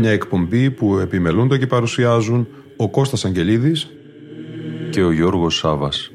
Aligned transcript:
Μια 0.00 0.10
εκπομπή 0.10 0.70
που 0.70 0.98
επιμελούνται 0.98 1.58
και 1.58 1.66
παρουσιάζουν 1.66 2.46
ο 2.76 2.90
Κώστας 2.90 3.24
Αγγελίδης 3.24 3.90
και 4.90 5.02
ο 5.02 5.12
Γιώργος 5.12 5.56
Σάβας. 5.56 6.10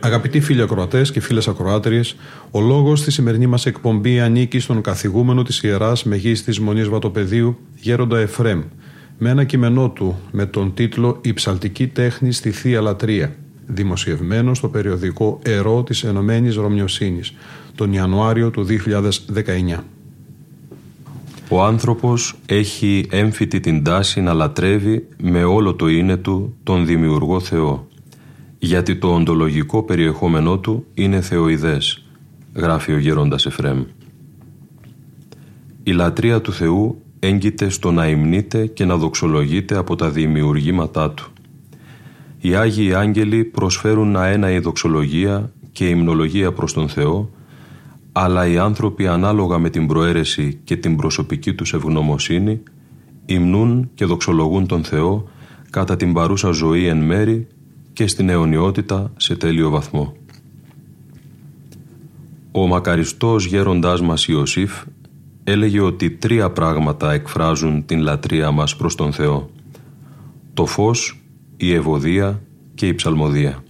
Αγαπητοί 0.00 0.40
φίλοι 0.40 0.62
ακροατές 0.62 1.10
και 1.10 1.20
φίλες 1.20 1.48
ακροάτριες, 1.48 2.16
ο 2.50 2.60
λόγος 2.60 2.98
στη 2.98 3.10
σημερινή 3.10 3.46
μας 3.46 3.66
εκπομπή 3.66 4.20
ανήκει 4.20 4.58
στον 4.58 4.80
καθηγούμενο 4.80 5.42
της 5.42 5.62
ιεράς 5.62 6.04
Μεγίστης 6.04 6.60
Μονής 6.60 6.88
Βατοπεδίου, 6.88 7.58
Γέροντα 7.74 8.18
Εφρέμ, 8.18 8.62
με 9.18 9.30
ένα 9.30 9.44
κείμενό 9.44 9.90
του 9.90 10.18
με 10.30 10.46
τον 10.46 10.74
τίτλο 10.74 11.18
«Η 11.22 11.32
ψαλτική 11.32 11.86
τέχνη 11.86 12.32
στη 12.32 12.50
Θεία 12.50 12.80
Λατρεία», 12.80 13.36
δημοσιευμένο 13.66 14.54
στο 14.54 14.68
περιοδικό 14.68 15.38
«Ερώ 15.42 15.82
της 15.82 16.04
Ενωμένης 16.04 16.54
Ρωμιοσύνης» 16.54 17.34
τον 17.74 17.92
Ιανουάριο 17.92 18.50
του 18.50 18.66
2019. 19.74 19.84
Ο 21.48 21.62
άνθρωπος 21.62 22.38
έχει 22.46 23.06
έμφυτη 23.10 23.60
την 23.60 23.82
τάση 23.82 24.20
να 24.20 24.32
λατρεύει 24.32 25.06
με 25.22 25.44
όλο 25.44 25.74
το 25.74 25.88
είναι 25.88 26.16
του 26.16 26.54
τον 26.62 26.86
Δημιουργό 26.86 27.40
Θεό, 27.40 27.86
γιατί 28.58 28.96
το 28.96 29.14
οντολογικό 29.14 29.82
περιεχόμενό 29.82 30.58
του 30.58 30.86
είναι 30.94 31.20
θεοειδές, 31.20 32.04
γράφει 32.54 32.92
ο 32.92 32.98
γέροντας 32.98 33.46
Εφρέμ. 33.46 33.82
Η 35.82 35.92
λατρεία 35.92 36.40
του 36.40 36.52
Θεού 36.52 37.02
έγκυται 37.24 37.68
στο 37.68 37.90
να 37.90 38.08
υμνείται 38.08 38.66
και 38.66 38.84
να 38.84 38.96
δοξολογείται 38.96 39.76
από 39.76 39.96
τα 39.96 40.10
δημιουργήματά 40.10 41.10
Του. 41.10 41.32
Οι 42.40 42.54
Άγιοι 42.54 42.94
Άγγελοι 42.94 43.44
προσφέρουν 43.44 44.16
αέναη 44.16 44.58
δοξολογία 44.58 45.52
και 45.72 45.88
υμνολογία 45.88 46.52
προς 46.52 46.72
τον 46.72 46.88
Θεό, 46.88 47.30
αλλά 48.12 48.46
οι 48.46 48.58
άνθρωποι 48.58 49.06
ανάλογα 49.06 49.58
με 49.58 49.70
την 49.70 49.86
προαίρεση 49.86 50.60
και 50.64 50.76
την 50.76 50.96
προσωπική 50.96 51.54
τους 51.54 51.72
ευγνωμοσύνη 51.72 52.62
υμνούν 53.26 53.90
και 53.94 54.04
δοξολογούν 54.04 54.66
τον 54.66 54.84
Θεό 54.84 55.28
κατά 55.70 55.96
την 55.96 56.12
παρούσα 56.12 56.50
ζωή 56.50 56.86
εν 56.86 56.98
μέρη 56.98 57.46
και 57.92 58.06
στην 58.06 58.28
αιωνιότητα 58.28 59.12
σε 59.16 59.36
τέλειο 59.36 59.70
βαθμό. 59.70 60.16
Ο 62.52 62.66
μακαριστός 62.66 63.44
γέροντάς 63.44 64.00
μας 64.00 64.26
Ιωσήφ 64.26 64.72
έλεγε 65.44 65.80
ότι 65.80 66.10
τρία 66.10 66.50
πράγματα 66.50 67.12
εκφράζουν 67.12 67.86
την 67.86 68.00
λατρεία 68.00 68.50
μας 68.50 68.76
προς 68.76 68.94
τον 68.94 69.12
Θεό. 69.12 69.50
Το 70.54 70.66
φως, 70.66 71.22
η 71.56 71.72
ευωδία 71.72 72.42
και 72.74 72.86
η 72.86 72.94
ψαλμοδία. 72.94 73.62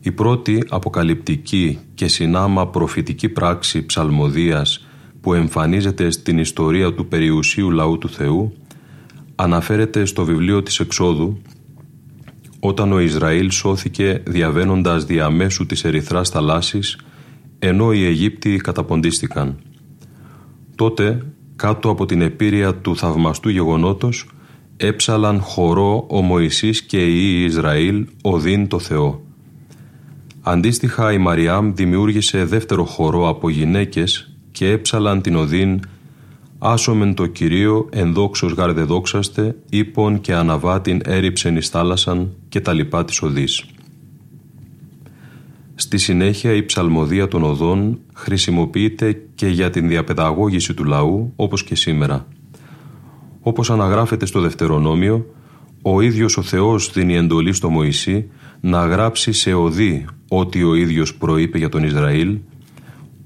Η 0.00 0.12
πρώτη 0.12 0.64
αποκαλυπτική 0.68 1.78
και 1.94 2.08
συνάμα 2.08 2.68
προφητική 2.68 3.28
πράξη 3.28 3.86
ψαλμοδίας 3.86 4.86
που 5.20 5.34
εμφανίζεται 5.34 6.10
στην 6.10 6.38
ιστορία 6.38 6.94
του 6.94 7.08
περιουσίου 7.08 7.70
λαού 7.70 7.98
του 7.98 8.08
Θεού 8.08 8.52
αναφέρεται 9.34 10.04
στο 10.04 10.24
βιβλίο 10.24 10.62
της 10.62 10.80
Εξόδου 10.80 11.42
όταν 12.60 12.92
ο 12.92 13.00
Ισραήλ 13.00 13.50
σώθηκε 13.50 14.22
διαβαίνοντας 14.26 15.04
διαμέσου 15.04 15.66
της 15.66 15.84
ερυθράς 15.84 16.28
θαλάσσης 16.28 16.98
ενώ 17.58 17.92
οι 17.92 18.04
Αιγύπτιοι 18.04 18.56
καταποντίστηκαν. 18.56 19.58
Τότε, 20.82 21.22
κάτω 21.56 21.90
από 21.90 22.06
την 22.06 22.20
επίρρεια 22.20 22.74
του 22.74 22.96
θαυμαστού 22.96 23.48
γεγονότος, 23.48 24.28
έψαλαν 24.76 25.40
χορό 25.40 26.06
ο 26.10 26.22
Μωυσής 26.22 26.82
και 26.82 27.06
οι 27.06 27.44
Ισραήλ 27.44 28.06
οδύν 28.22 28.68
το 28.68 28.78
Θεό. 28.78 29.22
Αντίστοιχα 30.42 31.12
η 31.12 31.18
Μαριάμ 31.18 31.74
δημιούργησε 31.74 32.44
δεύτερο 32.44 32.84
χορό 32.84 33.28
από 33.28 33.48
γυναίκες 33.48 34.34
και 34.52 34.70
έψαλαν 34.70 35.20
την 35.20 35.36
οδύν 35.36 35.80
«Άσομεν 36.58 37.14
το 37.14 37.26
Κυρίο 37.26 37.88
ενδόξος 37.90 38.52
γαρδεδόξαστε, 38.52 39.56
ύπον 39.70 40.20
και 40.20 40.34
αναβάτην 40.34 41.00
έριψεν 41.04 41.56
εις 41.56 41.68
θάλασσαν» 41.68 42.32
και 42.48 42.60
τα 42.60 42.72
λοιπά 42.72 43.04
της 43.04 43.22
οδής. 43.22 43.64
Στη 45.82 45.98
συνέχεια 45.98 46.52
η 46.52 46.64
ψαλμοδία 46.64 47.28
των 47.28 47.42
οδών 47.42 47.98
χρησιμοποιείται 48.14 49.22
και 49.34 49.46
για 49.46 49.70
την 49.70 49.88
διαπαιδαγώγηση 49.88 50.74
του 50.74 50.84
λαού 50.84 51.32
όπως 51.36 51.64
και 51.64 51.74
σήμερα. 51.74 52.26
Όπως 53.40 53.70
αναγράφεται 53.70 54.26
στο 54.26 54.40
Δευτερονόμιο, 54.40 55.26
ο 55.82 56.00
ίδιος 56.00 56.36
ο 56.36 56.42
Θεός 56.42 56.92
δίνει 56.92 57.16
εντολή 57.16 57.52
στο 57.52 57.70
Μωυσή 57.70 58.30
να 58.60 58.86
γράψει 58.86 59.32
σε 59.32 59.52
οδή 59.52 60.04
ό,τι 60.28 60.62
ο 60.62 60.74
ίδιος 60.74 61.14
προείπε 61.14 61.58
για 61.58 61.68
τον 61.68 61.84
Ισραήλ, 61.84 62.38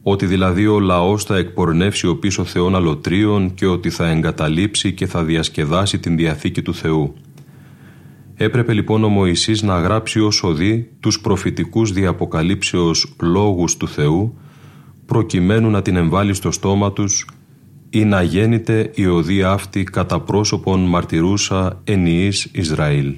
ότι 0.03 0.27
δηλαδή 0.27 0.67
ο 0.67 0.81
λαός 0.81 1.25
θα 1.25 1.37
εκπορνεύσει 1.37 2.07
ο 2.07 2.17
πίσω 2.17 2.45
Θεών 2.45 2.77
αλωτρίων 2.77 3.55
και 3.55 3.67
ότι 3.67 3.91
θα 3.91 4.09
εγκαταλείψει 4.09 4.93
και 4.93 5.07
θα 5.07 5.25
διασκεδάσει 5.25 5.99
την 5.99 6.17
Διαθήκη 6.17 6.63
του 6.63 6.75
Θεού. 6.75 7.15
Έπρεπε 8.39 8.73
λοιπόν 8.73 9.05
ο 9.05 9.09
Μωυσής 9.09 9.63
να 9.63 9.81
γράψει 9.81 10.21
ως 10.21 10.43
οδή 10.43 10.91
τους 11.01 11.21
προφητικούς 11.21 11.93
διαποκαλύψεως 11.93 13.15
λόγους 13.21 13.77
του 13.77 13.89
Θεού 13.89 14.39
προκειμένου 15.07 15.71
να 15.71 15.83
την 15.83 15.97
εμβάλει 15.97 16.35
στο 16.35 16.51
στόμα 16.51 16.93
τους 16.93 17.27
ή 17.91 18.05
να 18.05 18.23
γέννηται 18.23 18.91
η 18.95 19.07
οδή 19.07 19.43
αυτή 19.43 19.85
κατά 19.85 20.21
πρόσωπον 20.21 20.81
μαρτυρούσα 20.81 21.81
ενιής 21.85 22.45
Ισραήλ. 22.53 23.15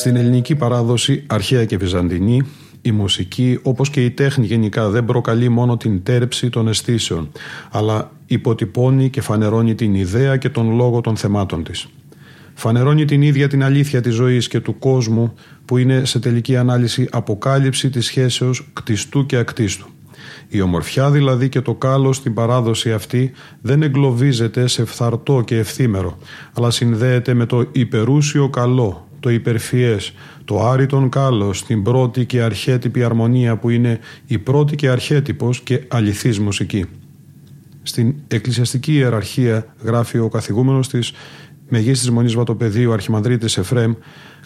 Στην 0.00 0.16
ελληνική 0.16 0.54
παράδοση, 0.54 1.24
αρχαία 1.26 1.64
και 1.64 1.76
βυζαντινή, 1.76 2.42
η 2.82 2.92
μουσική, 2.92 3.58
όπως 3.62 3.90
και 3.90 4.04
η 4.04 4.10
τέχνη 4.10 4.46
γενικά, 4.46 4.88
δεν 4.88 5.04
προκαλεί 5.04 5.48
μόνο 5.48 5.76
την 5.76 6.02
τέρψη 6.02 6.50
των 6.50 6.68
αισθήσεων, 6.68 7.30
αλλά 7.70 8.10
υποτυπώνει 8.26 9.10
και 9.10 9.20
φανερώνει 9.20 9.74
την 9.74 9.94
ιδέα 9.94 10.36
και 10.36 10.48
τον 10.48 10.74
λόγο 10.74 11.00
των 11.00 11.16
θεμάτων 11.16 11.64
της. 11.64 11.86
Φανερώνει 12.54 13.04
την 13.04 13.22
ίδια 13.22 13.48
την 13.48 13.64
αλήθεια 13.64 14.00
της 14.00 14.14
ζωής 14.14 14.48
και 14.48 14.60
του 14.60 14.78
κόσμου, 14.78 15.34
που 15.64 15.78
είναι 15.78 16.04
σε 16.04 16.18
τελική 16.18 16.56
ανάλυση 16.56 17.08
αποκάλυψη 17.10 17.90
της 17.90 18.06
σχέσεως 18.06 18.70
κτιστού 18.72 19.26
και 19.26 19.36
ακτίστου. 19.36 19.86
Η 20.48 20.60
ομορφιά 20.60 21.10
δηλαδή 21.10 21.48
και 21.48 21.60
το 21.60 21.74
κάλος 21.74 22.16
στην 22.16 22.34
παράδοση 22.34 22.92
αυτή 22.92 23.32
δεν 23.60 23.82
εγκλωβίζεται 23.82 24.66
σε 24.66 24.84
φθαρτό 24.84 25.42
και 25.46 25.58
ευθύμερο, 25.58 26.18
αλλά 26.52 26.70
συνδέεται 26.70 27.34
με 27.34 27.46
το 27.46 27.68
υπερούσιο 27.72 28.48
καλό, 28.48 29.08
το 29.20 29.30
υπερφιές, 29.30 30.12
το 30.44 30.68
άριτον 30.68 31.08
κάλος, 31.08 31.64
την 31.64 31.82
πρώτη 31.82 32.24
και 32.24 32.42
αρχέτυπη 32.42 33.04
αρμονία 33.04 33.56
που 33.56 33.70
είναι 33.70 33.98
η 34.26 34.38
πρώτη 34.38 34.76
και 34.76 34.88
αρχέτυπος 34.88 35.60
και 35.60 35.82
αληθής 35.88 36.38
μουσική. 36.38 36.84
Στην 37.82 38.14
εκκλησιαστική 38.28 38.92
ιεραρχία 38.92 39.74
γράφει 39.82 40.18
ο 40.18 40.28
καθηγούμενος 40.28 40.88
της 40.88 41.12
Μεγίστης 41.68 42.10
Μονής 42.10 42.34
Βατοπεδίου 42.34 42.92
Αρχιμανδρίτης 42.92 43.58
Εφρέμ 43.58 43.92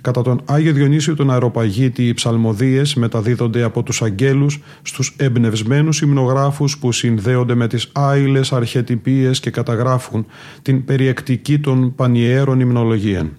Κατά 0.04 0.22
τον 0.22 0.40
Άγιο 0.44 0.72
Διονύσιο 0.72 1.14
τον 1.14 1.30
Αεροπαγίτη 1.30 2.06
οι 2.06 2.14
ψαλμοδίες 2.14 2.94
μεταδίδονται 2.94 3.62
από 3.62 3.82
τους 3.82 4.02
αγγέλους 4.02 4.60
στους 4.82 5.14
εμπνευσμένους 5.18 6.00
υμνογράφους 6.00 6.78
που 6.78 6.92
συνδέονται 6.92 7.54
με 7.54 7.66
τις 7.66 7.90
άειλες 7.92 8.52
αρχετυπίες 8.52 9.40
και 9.40 9.50
καταγράφουν 9.50 10.26
την 10.62 10.84
περιεκτική 10.84 11.58
των 11.58 11.94
πανιέρων 11.94 12.60
υμνολογίων. 12.60 13.30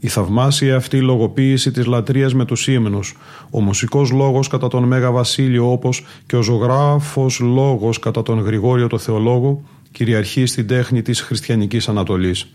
Η 0.00 0.08
θαυμάσια 0.08 0.76
αυτή 0.76 1.00
λογοποίηση 1.00 1.70
της 1.70 1.86
λατρείας 1.86 2.34
με 2.34 2.44
τους 2.44 2.68
ύμνους, 2.68 3.16
ο 3.50 3.60
μουσικός 3.60 4.10
λόγος 4.10 4.48
κατά 4.48 4.68
τον 4.68 4.84
Μέγα 4.84 5.10
Βασίλειο 5.10 5.72
όπως 5.72 6.04
και 6.26 6.36
ο 6.36 6.42
ζωγράφος 6.42 7.40
λόγος 7.40 7.98
κατά 7.98 8.22
τον 8.22 8.38
Γρηγόριο 8.38 8.86
το 8.86 8.98
Θεολόγο 8.98 9.62
κυριαρχεί 9.92 10.46
στην 10.46 10.66
τέχνη 10.66 11.02
της 11.02 11.20
χριστιανικής 11.20 11.88
Ανατολής. 11.88 12.46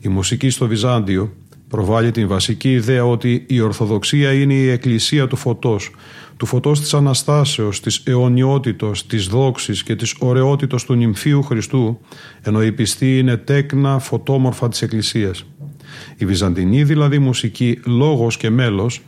Η 0.00 0.08
μουσική 0.08 0.50
στο 0.50 0.66
Βυζάντιο 0.66 1.32
προβάλλει 1.68 2.10
την 2.10 2.28
βασική 2.28 2.72
ιδέα 2.72 3.04
ότι 3.06 3.44
η 3.48 3.60
Ορθοδοξία 3.60 4.32
είναι 4.32 4.54
η 4.54 4.68
εκκλησία 4.68 5.26
του 5.26 5.36
φωτός, 5.36 5.90
του 6.36 6.46
φωτός 6.46 6.80
της 6.80 6.94
Αναστάσεως, 6.94 7.80
της 7.80 8.02
αιωνιότητος, 8.04 9.06
της 9.06 9.26
δόξης 9.26 9.82
και 9.82 9.96
της 9.96 10.14
ωραιότητος 10.18 10.84
του 10.84 10.94
νυμφίου 10.94 11.42
Χριστού, 11.42 11.98
ενώ 12.42 12.62
η 12.62 12.72
πιστή 12.72 13.18
είναι 13.18 13.36
τέκνα 13.36 13.98
φωτόμορφα 13.98 14.68
της 14.68 14.82
Εκκλησίας. 14.82 15.44
Η 16.16 16.26
βυζαντινή 16.26 16.84
δηλαδή 16.84 17.18
μουσική 17.18 17.80
λόγος 17.84 18.36
και 18.36 18.50
μέλος 18.50 19.00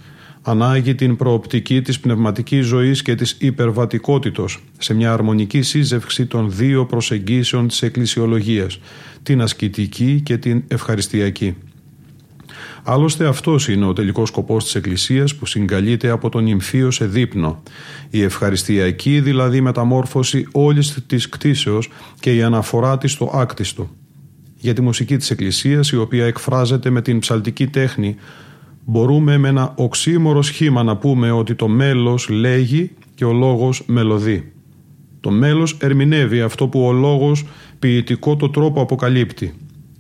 ανάγει 0.43 0.95
την 0.95 1.17
προοπτική 1.17 1.83
της 1.83 2.01
πνευματικής 2.01 2.67
ζωής 2.67 3.03
και 3.03 3.15
της 3.15 3.37
υπερβατικότητος 3.41 4.59
σε 4.79 4.95
μια 4.95 5.13
αρμονική 5.13 5.63
σύζευξη 5.63 6.27
των 6.27 6.51
δύο 6.51 6.87
προσεγγίσεων 6.87 7.69
της 7.69 7.83
εκκλησιολογίας, 7.83 8.79
την 9.23 9.43
ασκητική 9.43 10.21
και 10.25 10.37
την 10.37 10.63
ευχαριστιακή. 10.69 11.57
Άλλωστε 12.83 13.27
αυτός 13.27 13.69
είναι 13.69 13.87
ο 13.87 13.93
τελικός 13.93 14.29
σκοπός 14.29 14.65
της 14.65 14.75
Εκκλησίας 14.75 15.35
που 15.35 15.47
συγκαλείται 15.47 16.09
από 16.09 16.29
τον 16.29 16.45
νυμφίο 16.45 16.91
σε 16.91 17.07
δείπνο. 17.07 17.63
Η 18.11 18.23
ευχαριστιακή 18.23 19.21
δηλαδή 19.21 19.61
μεταμόρφωση 19.61 20.47
όλης 20.53 20.99
της 21.07 21.29
κτίσεως 21.29 21.91
και 22.21 22.35
η 22.35 22.43
αναφορά 22.43 22.99
της 22.99 23.13
στο 23.13 23.31
άκτιστο 23.35 23.91
για 24.65 24.73
τη 24.73 24.81
μουσική 24.81 25.17
της 25.17 25.31
Εκκλησίας 25.31 25.91
η 25.91 25.97
οποία 25.97 26.27
εκφράζεται 26.27 26.91
με 26.91 27.03
την 27.03 27.19
ψαλτική 27.19 27.67
τέχνη 27.67 28.17
μπορούμε 28.85 29.39
με 29.39 29.49
ένα 29.49 29.73
οξύμορο 29.77 30.43
σχήμα 30.43 30.83
να 30.83 30.97
πούμε 30.97 31.31
ότι 31.31 31.55
το 31.55 31.69
μέλος 31.69 32.29
λέγει 32.29 32.91
και 33.15 33.25
ο 33.25 33.33
λόγος 33.33 33.83
μελωδεί. 33.87 34.53
Το 35.21 35.31
μέλος 35.31 35.77
ερμηνεύει 35.81 36.41
αυτό 36.41 36.69
που 36.69 36.87
ο 36.87 36.93
λόγος 36.93 37.45
ποιητικό 37.79 38.37
το 38.37 38.51
τρόπο 38.51 38.81
αποκαλύπτει. 38.81 39.55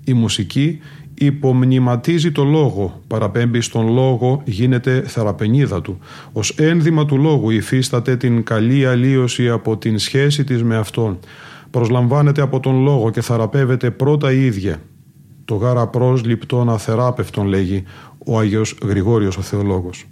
Η 0.04 0.12
μουσική 0.12 0.78
υπομνηματίζει 1.14 2.32
το 2.32 2.44
λόγο, 2.44 3.02
παραπέμπει 3.06 3.60
στον 3.60 3.92
λόγο, 3.92 4.42
γίνεται 4.44 5.02
θεραπενίδα 5.06 5.82
του. 5.82 5.98
Ως 6.32 6.50
ένδυμα 6.50 7.04
του 7.06 7.18
λόγου 7.18 7.50
υφίσταται 7.50 8.16
την 8.16 8.44
καλή 8.44 8.86
αλλίωση 8.86 9.48
από 9.48 9.76
την 9.76 9.98
σχέση 9.98 10.44
της 10.44 10.62
με 10.62 10.76
αυτόν 10.76 11.18
προσλαμβάνεται 11.74 12.42
από 12.42 12.60
τον 12.60 12.82
λόγο 12.82 13.10
και 13.10 13.20
θεραπεύεται 13.20 13.90
πρώτα 13.90 14.32
η 14.32 14.44
ίδια. 14.44 14.82
Το 15.44 15.54
γάρα 15.54 15.86
πρόσληπτον 15.86 16.70
αθεράπευτον 16.70 17.46
λέγει 17.46 17.82
ο 18.26 18.38
Άγιος 18.38 18.78
Γρηγόριος 18.82 19.36
ο 19.36 19.40
Θεολόγος. 19.42 20.06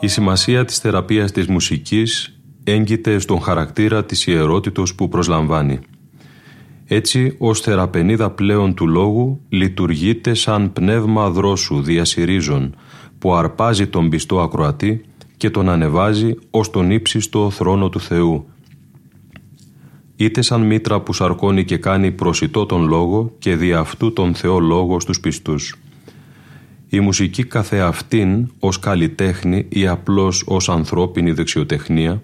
Η 0.00 0.06
σημασία 0.08 0.64
της 0.64 0.78
θεραπείας 0.78 1.32
της 1.32 1.46
μουσικής 1.46 2.38
έγκυται 2.64 3.18
στον 3.18 3.40
χαρακτήρα 3.40 4.04
της 4.04 4.26
ιερότητος 4.26 4.94
που 4.94 5.08
προσλαμβάνει. 5.08 5.78
Έτσι, 6.86 7.34
ως 7.38 7.60
θεραπενίδα 7.60 8.30
πλέον 8.30 8.74
του 8.74 8.86
λόγου 8.86 9.40
λειτουργείται 9.48 10.34
σαν 10.34 10.72
πνεύμα 10.72 11.30
δρόσου 11.30 11.82
διασυρίζων 11.82 12.76
που 13.18 13.34
αρπάζει 13.34 13.86
τον 13.86 14.08
πιστό 14.08 14.40
ακροατή 14.40 15.04
και 15.36 15.50
τον 15.50 15.68
ανεβάζει 15.68 16.34
ως 16.50 16.70
τον 16.70 16.90
ύψιστο 16.90 17.50
θρόνο 17.50 17.88
του 17.88 18.00
Θεού. 18.00 18.46
Είτε 20.16 20.42
σαν 20.42 20.62
μήτρα 20.62 21.00
που 21.00 21.12
σαρκώνει 21.12 21.64
και 21.64 21.76
κάνει 21.76 22.12
προσιτό 22.12 22.66
τον 22.66 22.86
λόγο 22.86 23.32
και 23.38 23.56
δι' 23.56 23.72
αυτού 23.72 24.12
τον 24.12 24.34
Θεό 24.34 24.58
λόγο 24.58 25.00
στους 25.00 25.20
πιστούς. 25.20 25.76
Η 26.90 27.00
μουσική 27.00 27.44
καθεαυτήν 27.44 28.50
ως 28.58 28.78
καλλιτέχνη 28.78 29.66
ή 29.68 29.86
απλώς 29.86 30.44
ως 30.46 30.68
ανθρώπινη 30.68 31.32
δεξιοτεχνία 31.32 32.22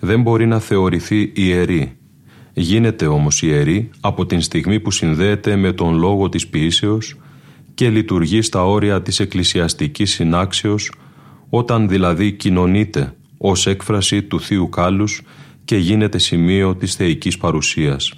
δεν 0.00 0.22
μπορεί 0.22 0.46
να 0.46 0.58
θεωρηθεί 0.58 1.32
ιερή. 1.34 1.96
Γίνεται 2.52 3.06
όμως 3.06 3.42
ιερή 3.42 3.90
από 4.00 4.26
την 4.26 4.40
στιγμή 4.40 4.80
που 4.80 4.90
συνδέεται 4.90 5.56
με 5.56 5.72
τον 5.72 5.98
λόγο 5.98 6.28
της 6.28 6.46
ποιήσεως 6.46 7.16
και 7.74 7.90
λειτουργεί 7.90 8.42
στα 8.42 8.64
όρια 8.64 9.02
της 9.02 9.20
εκκλησιαστικής 9.20 10.10
συνάξεως 10.10 10.92
όταν 11.48 11.88
δηλαδή 11.88 12.32
κοινωνείται 12.32 13.14
ως 13.38 13.66
έκφραση 13.66 14.22
του 14.22 14.40
Θείου 14.40 14.68
Κάλους 14.68 15.22
και 15.64 15.76
γίνεται 15.76 16.18
σημείο 16.18 16.76
της 16.76 16.94
θεϊκής 16.94 17.38
παρουσίας. 17.38 18.12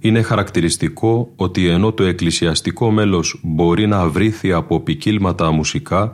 Είναι 0.00 0.22
χαρακτηριστικό 0.22 1.32
ότι 1.36 1.66
ενώ 1.66 1.92
το 1.92 2.02
εκκλησιαστικό 2.02 2.90
μέλος 2.90 3.40
μπορεί 3.42 3.86
να 3.86 4.08
βρήθει 4.08 4.52
από 4.52 4.80
ποικίλματα 4.80 5.50
μουσικά 5.50 6.12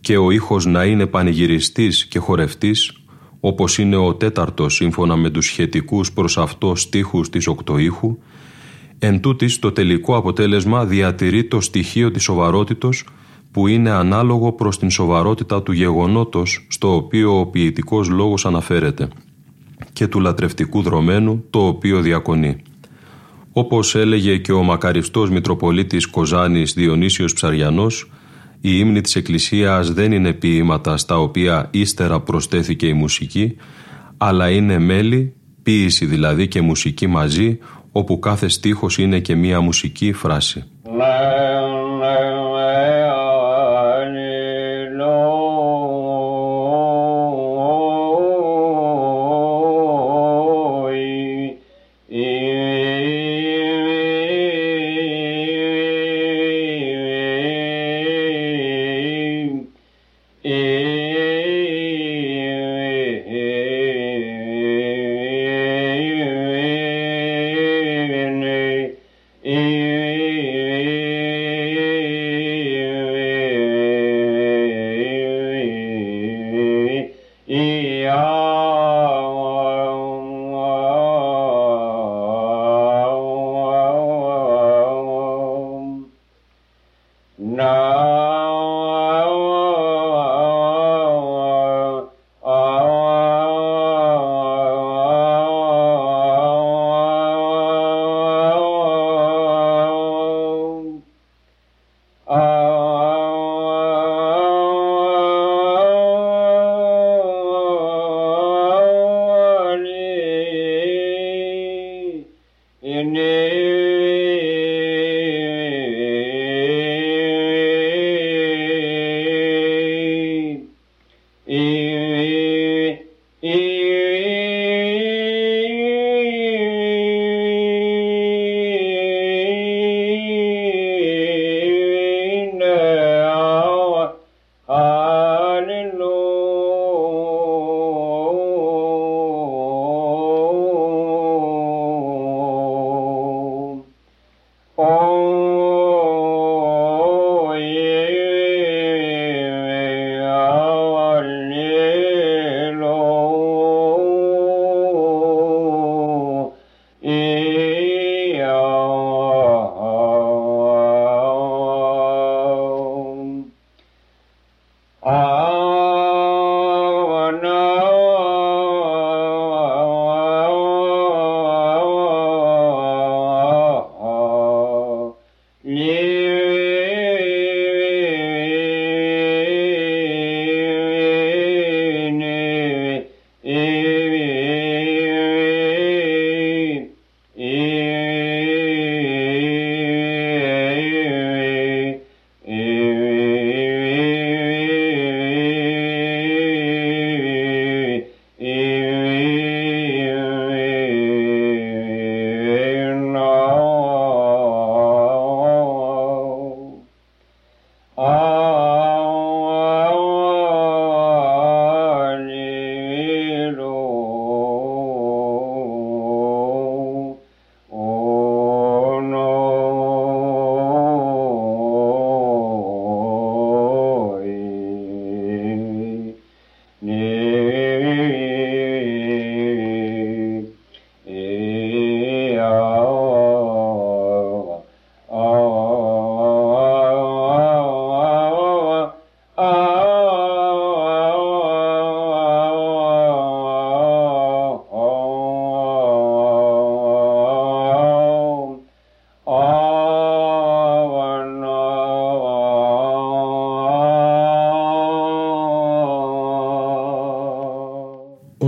και 0.00 0.16
ο 0.16 0.30
ήχος 0.30 0.66
να 0.66 0.84
είναι 0.84 1.06
πανηγυριστής 1.06 2.06
και 2.06 2.18
χορευτής, 2.18 2.92
όπως 3.40 3.78
είναι 3.78 3.96
ο 3.96 4.14
τέταρτος 4.14 4.74
σύμφωνα 4.74 5.16
με 5.16 5.30
τους 5.30 5.46
σχετικούς 5.46 6.12
προς 6.12 6.38
αυτό 6.38 6.74
στίχους 6.74 7.30
της 7.30 7.46
οκτωήχου, 7.46 8.18
εν 8.98 9.20
τούτης 9.20 9.58
το 9.58 9.72
τελικό 9.72 10.16
αποτέλεσμα 10.16 10.84
διατηρεί 10.84 11.44
το 11.44 11.60
στοιχείο 11.60 12.10
της 12.10 12.22
σοβαρότητος 12.22 13.04
που 13.50 13.66
είναι 13.66 13.90
ανάλογο 13.90 14.52
προς 14.52 14.78
την 14.78 14.90
σοβαρότητα 14.90 15.62
του 15.62 15.72
γεγονότος 15.72 16.66
στο 16.70 16.94
οποίο 16.94 17.40
ο 17.40 17.46
ποιητικός 17.46 18.08
λόγος 18.08 18.46
αναφέρεται 18.46 19.08
και 19.92 20.06
του 20.06 20.20
λατρευτικού 20.20 20.82
δρομένου 20.82 21.44
το 21.50 21.66
οποίο 21.66 22.00
διακονεί. 22.00 22.62
Όπως 23.58 23.94
έλεγε 23.94 24.36
και 24.36 24.52
ο 24.52 24.62
μακαριστός 24.62 25.30
Μητροπολίτης 25.30 26.06
Κοζάνης 26.06 26.72
Διονύσιος 26.72 27.32
Ψαριανός, 27.32 28.10
η 28.60 28.70
ύμνη 28.78 29.00
της 29.00 29.16
Εκκλησίας 29.16 29.92
δεν 29.92 30.12
είναι 30.12 30.32
ποίηματα 30.32 30.96
στα 30.96 31.18
οποία 31.18 31.68
ύστερα 31.70 32.20
προσθέθηκε 32.20 32.86
η 32.86 32.92
μουσική, 32.92 33.56
αλλά 34.16 34.50
είναι 34.50 34.78
μέλη, 34.78 35.34
ποίηση 35.62 36.06
δηλαδή 36.06 36.48
και 36.48 36.60
μουσική 36.60 37.06
μαζί, 37.06 37.58
όπου 37.92 38.18
κάθε 38.18 38.48
στίχος 38.48 38.98
είναι 38.98 39.20
και 39.20 39.34
μία 39.34 39.60
μουσική 39.60 40.12
φράση. 40.12 40.64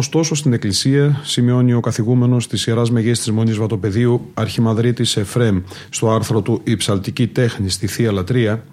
Ωστόσο, 0.08 0.34
στην 0.34 0.52
Εκκλησία, 0.52 1.20
σημειώνει 1.24 1.72
ο 1.72 1.80
καθηγούμενος 1.80 2.46
της 2.46 2.66
Ιεράς 2.66 2.90
Μεγέ 2.90 3.10
της 3.10 3.30
Μονή 3.30 3.52
Βατοπεδίου, 3.52 4.30
Αρχιμαδρίτης 4.34 5.16
Εφρέμ, 5.16 5.60
στο 5.90 6.10
άρθρο 6.10 6.40
του 6.40 6.60
Η 6.64 6.76
Ψαλτική 6.76 7.26
Τέχνη 7.26 7.70
στη 7.70 7.86
Θεία 7.86 8.12
Λατρεία, 8.12 8.64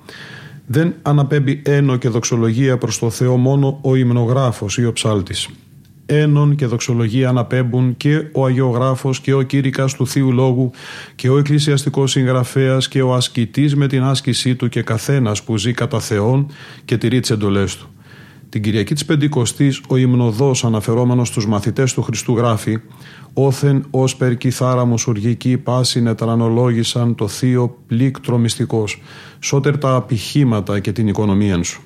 δεν 0.65 0.93
αναπέμπει 1.01 1.61
ένο 1.65 1.97
και 1.97 2.09
δοξολογία 2.09 2.77
προς 2.77 2.99
το 2.99 3.09
Θεό 3.09 3.37
μόνο 3.37 3.79
ο 3.81 3.95
υμνογράφος 3.95 4.77
ή 4.77 4.85
ο 4.85 4.93
ψάλτης. 4.93 5.49
Ένων 6.05 6.55
και 6.55 6.65
δοξολογία 6.65 7.29
αναπέμπουν 7.29 7.97
και 7.97 8.23
ο 8.31 8.45
Αγιογράφος 8.45 9.19
και 9.19 9.33
ο 9.33 9.41
κήρυκας 9.41 9.93
του 9.93 10.07
Θείου 10.07 10.31
Λόγου 10.31 10.71
και 11.15 11.29
ο 11.29 11.37
εκκλησιαστικός 11.37 12.11
συγγραφέας 12.11 12.87
και 12.87 13.01
ο 13.01 13.13
ασκητής 13.13 13.75
με 13.75 13.87
την 13.87 14.03
άσκησή 14.03 14.55
του 14.55 14.69
και 14.69 14.81
καθένας 14.81 15.43
που 15.43 15.57
ζει 15.57 15.73
κατά 15.73 15.99
Θεόν 15.99 16.51
και 16.85 16.97
τηρεί 16.97 17.19
τις 17.19 17.29
εντολές 17.29 17.75
του. 17.75 17.89
Την 18.55 18.63
Κυριακή 18.63 18.93
της 18.93 19.05
Πεντηκοστής 19.05 19.81
ο 19.87 19.97
υμνοδός 19.97 20.63
αναφερόμενος 20.65 21.27
στους 21.27 21.47
μαθητές 21.47 21.93
του 21.93 22.01
Χριστού 22.01 22.35
γράφει 22.35 22.79
«Όθεν 23.33 23.85
ως 23.89 24.15
περ 24.15 24.37
κιθάρα 24.37 24.85
μουσουργική 24.85 25.57
πάση 25.57 26.01
νετρανολόγησαν 26.01 27.15
το 27.15 27.27
θείο 27.27 27.77
πλήκτρο 27.87 28.37
μυστικός, 28.37 29.01
σώτερ 29.39 29.77
τα 29.77 29.95
απηχήματα 29.95 30.79
και 30.79 30.91
την 30.91 31.07
οικονομία 31.07 31.63
σου». 31.63 31.81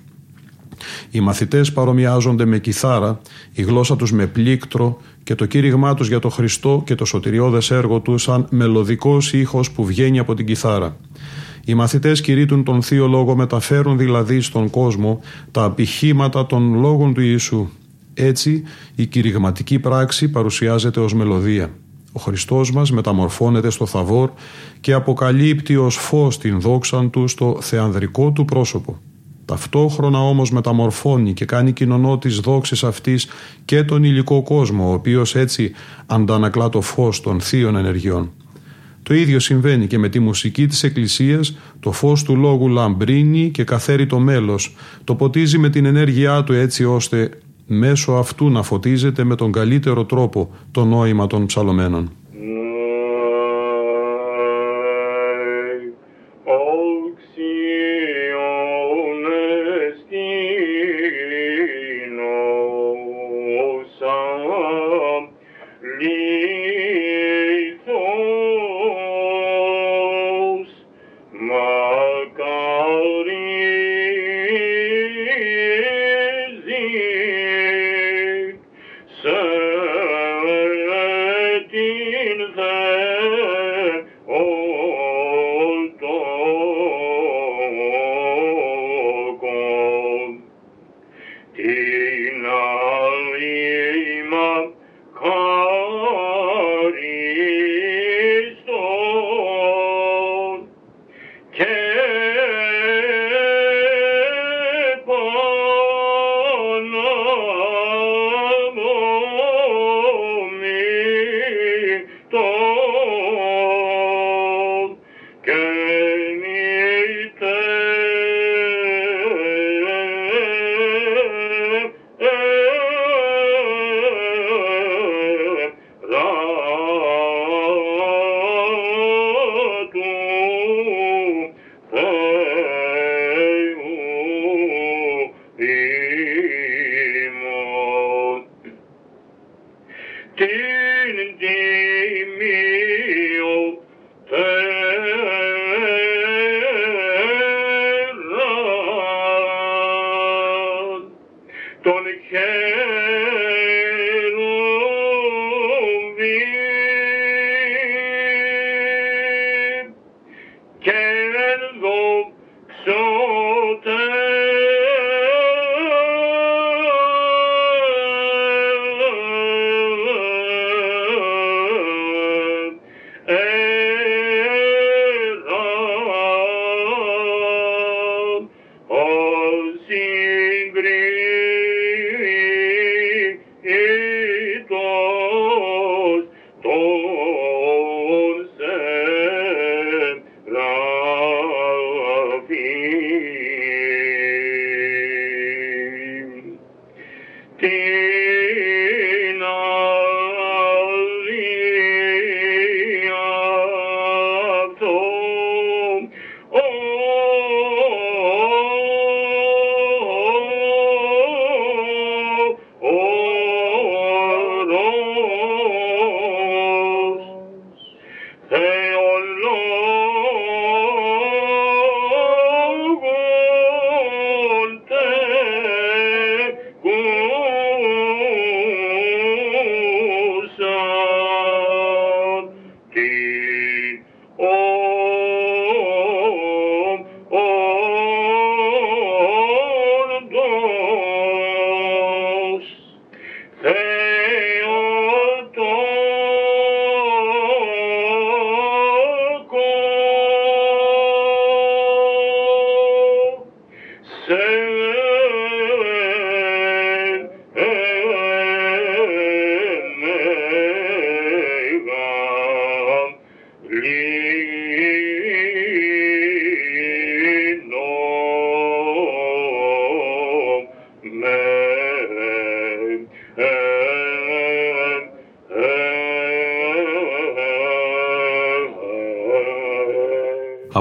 Οι 1.12 1.20
μαθητές 1.20 1.74
παρομοιάζονται 1.74 2.46
με 2.46 2.60
κιθάρα, 2.60 3.20
η 3.54 3.62
γλώσσα 3.62 3.96
τους 3.96 4.12
με 4.12 4.28
πλήκτρο 4.28 4.98
και 5.24 5.36
το 5.36 5.46
κήρυγμά 5.46 5.94
τους 5.94 6.08
για 6.08 6.20
το 6.20 6.30
Χριστό 6.30 6.82
και 6.86 6.96
το 6.96 7.06
σωτηριώδες 7.06 7.72
έργο 7.72 8.00
του 8.00 8.18
σαν 8.18 8.48
μελωδικός 8.50 9.34
ήχος 9.34 9.72
που 9.72 9.86
βγαίνει 9.86 10.20
από 10.20 10.34
την 10.34 10.46
κιθάρα. 10.46 10.98
Οι 11.70 11.74
μαθητές 11.74 12.22
κηρύττουν 12.22 12.64
τον 12.64 12.82
Θείο 12.82 13.08
Λόγο, 13.08 13.36
μεταφέρουν 13.36 13.98
δηλαδή 13.98 14.42
στον 14.42 14.70
κόσμο 14.70 15.20
τα 15.52 15.64
απηχήματα 15.64 16.46
των 16.46 16.80
λόγων 16.80 17.14
του 17.14 17.22
Ιησού. 17.22 17.68
Έτσι, 18.14 18.64
η 18.96 19.06
κηρυγματική 19.06 19.80
πράξη 19.80 20.30
παρουσιάζεται 20.30 21.00
ως 21.00 21.14
μελωδία. 21.14 21.70
Ο 22.12 22.20
Χριστός 22.20 22.72
μας 22.72 22.92
μεταμορφώνεται 22.92 23.70
στο 23.70 23.86
θαβόρ 23.86 24.30
και 24.80 24.94
αποκαλύπτει 24.94 25.76
ως 25.76 25.96
φως 25.96 26.38
την 26.38 26.60
δόξαν 26.60 27.10
του 27.10 27.28
στο 27.28 27.58
θεανδρικό 27.62 28.32
του 28.32 28.46
πρόσωπο. 28.46 28.98
Ταυτόχρονα 29.46 30.20
όμως 30.20 30.52
μεταμορφώνει 30.52 31.34
και 31.34 31.46
κάνει 31.46 31.72
κοινωνό 31.72 32.18
της 32.18 32.40
δόξης 32.40 32.84
αυτής 32.84 33.28
και 33.66 33.84
τον 33.84 34.04
υλικό 34.04 34.44
κόσμο, 34.44 34.90
ο 34.90 34.94
οποίος 34.94 35.36
έτσι 35.36 35.72
αντανακλά 36.06 36.70
το 36.70 36.82
φως 36.82 37.22
των 37.22 37.40
θείων 37.40 37.76
ενεργειών. 37.76 38.32
Το 39.04 39.14
ίδιο 39.14 39.40
συμβαίνει 39.40 39.88
και 39.88 39.98
με 39.98 40.10
τη 40.10 40.20
μουσική 40.20 40.68
της 40.68 40.84
Εκκλησίας, 40.84 41.58
το 41.80 41.92
φως 41.92 42.24
του 42.24 42.36
λόγου 42.36 42.68
λαμπρίνει 42.68 43.50
και 43.50 43.64
καθαίρει 43.64 44.06
το 44.06 44.20
μέλος, 44.20 44.76
το 45.04 45.16
ποτίζει 45.16 45.58
με 45.58 45.70
την 45.70 45.86
ενέργειά 45.86 46.44
του 46.44 46.54
έτσι 46.54 46.86
ώστε 46.86 47.30
μέσω 47.68 48.12
αυτού 48.12 48.50
να 48.50 48.64
φωτίζεται 48.64 49.24
με 49.24 49.36
τον 49.36 49.52
καλύτερο 49.52 50.06
τρόπο 50.06 50.50
το 50.72 50.86
νόημα 50.86 51.28
των 51.28 51.46
ψαλωμένων. 51.46 52.12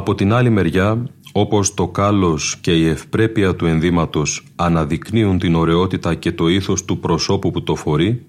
Από 0.08 0.16
την 0.16 0.32
άλλη 0.32 0.50
μεριά, 0.50 1.06
όπως 1.32 1.74
το 1.74 1.88
κάλος 1.88 2.56
και 2.60 2.72
η 2.72 2.86
ευπρέπεια 2.86 3.56
του 3.56 3.66
ενδύματος 3.66 4.44
αναδεικνύουν 4.56 5.38
την 5.38 5.54
ωραιότητα 5.54 6.14
και 6.14 6.32
το 6.32 6.48
ήθος 6.48 6.84
του 6.84 6.98
προσώπου 6.98 7.50
που 7.50 7.62
το 7.62 7.74
φορεί, 7.74 8.24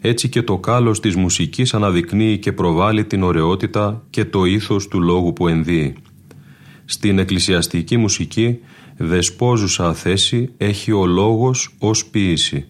έτσι 0.00 0.28
και 0.28 0.42
το 0.42 0.58
κάλος 0.58 1.00
της 1.00 1.16
μουσικής 1.16 1.74
αναδεικνύει 1.74 2.38
και 2.38 2.52
προβάλλει 2.52 3.04
την 3.04 3.22
ωραιότητα 3.22 4.02
και 4.10 4.24
το 4.24 4.44
ήθος 4.44 4.88
του 4.88 5.00
λόγου 5.00 5.32
που 5.32 5.48
ενδύει. 5.48 5.94
Στην 6.84 7.18
εκκλησιαστική 7.18 7.96
μουσική 7.96 8.58
δεσπόζουσα 8.96 9.94
θέση 9.94 10.50
έχει 10.56 10.92
ο 10.92 11.06
λόγος 11.06 11.74
ως 11.78 12.06
ποίηση, 12.06 12.66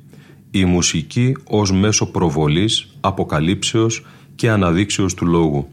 η 0.50 0.64
μουσική 0.64 1.36
ως 1.44 1.72
μέσο 1.72 2.06
προβολής, 2.06 2.96
αποκαλύψεως 3.00 4.06
και 4.34 4.50
αναδείξεως 4.50 5.14
του 5.14 5.26
λόγου 5.26 5.68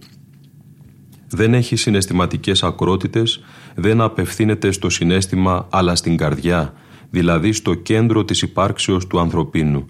δεν 1.30 1.54
έχει 1.54 1.76
συναισθηματικές 1.76 2.64
ακρότητες, 2.64 3.44
δεν 3.76 4.02
απευθύνεται 4.02 4.72
στο 4.72 4.90
συνέστημα 4.90 5.68
αλλά 5.72 5.96
στην 5.96 6.18
καρδιά, 6.18 6.74
δηλαδή 7.10 7.52
στο 7.52 7.74
κέντρο 7.74 8.26
της 8.26 8.42
υπάρξεως 8.42 9.08
του 9.08 9.20
ανθρωπίνου. 9.20 9.86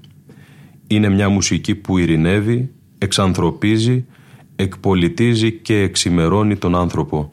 Είναι 0.88 1.10
μια 1.10 1.30
μουσική 1.30 1.76
που 1.76 1.98
ειρηνεύει, 1.98 2.72
εξανθρωπίζει, 2.98 4.06
εκπολιτίζει 4.56 5.52
και 5.52 5.80
εξημερώνει 5.82 6.56
τον 6.56 6.76
άνθρωπο. 6.76 7.32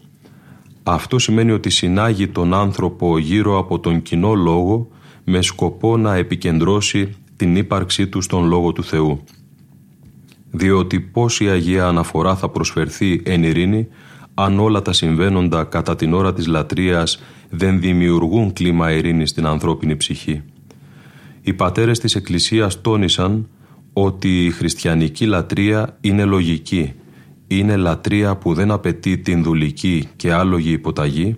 Αυτό 0.83 1.19
σημαίνει 1.19 1.51
ότι 1.51 1.71
συνάγει 1.71 2.29
τον 2.29 2.55
άνθρωπο 2.55 3.19
γύρω 3.19 3.59
από 3.59 3.81
τον 3.81 4.03
κοινό 4.03 4.35
λόγο 4.35 4.88
με 5.25 5.42
σκοπό 5.42 5.97
να 5.97 6.14
επικεντρώσει 6.14 7.14
την 7.37 7.57
ύπαρξή 7.57 8.07
του 8.07 8.21
στον 8.21 8.45
Λόγο 8.45 8.73
του 8.73 8.85
Θεού 8.85 9.25
διότι 10.51 11.01
πώς 11.01 11.41
η 11.41 11.49
Αγία 11.49 11.87
Αναφορά 11.87 12.37
θα 12.37 12.49
προσφερθεί 12.49 13.23
εν 13.25 13.43
ειρήνη 13.43 13.89
αν 14.35 14.59
όλα 14.59 14.83
τα 14.83 14.93
συμβαίνοντα 14.93 15.65
κατά 15.65 15.97
την 15.97 16.15
ώρα 16.15 16.33
της 16.33 16.47
λατρείας 16.47 17.23
δεν 17.51 17.81
δημιουργούν 17.81 18.53
κλίμα 18.53 18.93
ειρήνης 18.93 19.31
στην 19.31 19.47
ανθρώπινη 19.47 19.97
ψυχή. 19.97 20.43
Οι 21.43 21.53
πατέρες 21.53 21.99
της 21.99 22.15
Εκκλησίας 22.15 22.81
τόνισαν 22.81 23.49
ότι 23.93 24.45
η 24.45 24.51
χριστιανική 24.51 25.27
λατρεία 25.27 25.97
είναι 26.01 26.25
λογική, 26.25 26.93
είναι 27.47 27.77
λατρεία 27.77 28.37
που 28.37 28.55
δεν 28.55 28.71
απαιτεί 28.71 29.19
την 29.19 29.43
δουλική 29.43 30.09
και 30.17 30.33
άλογη 30.33 30.71
υποταγή, 30.71 31.37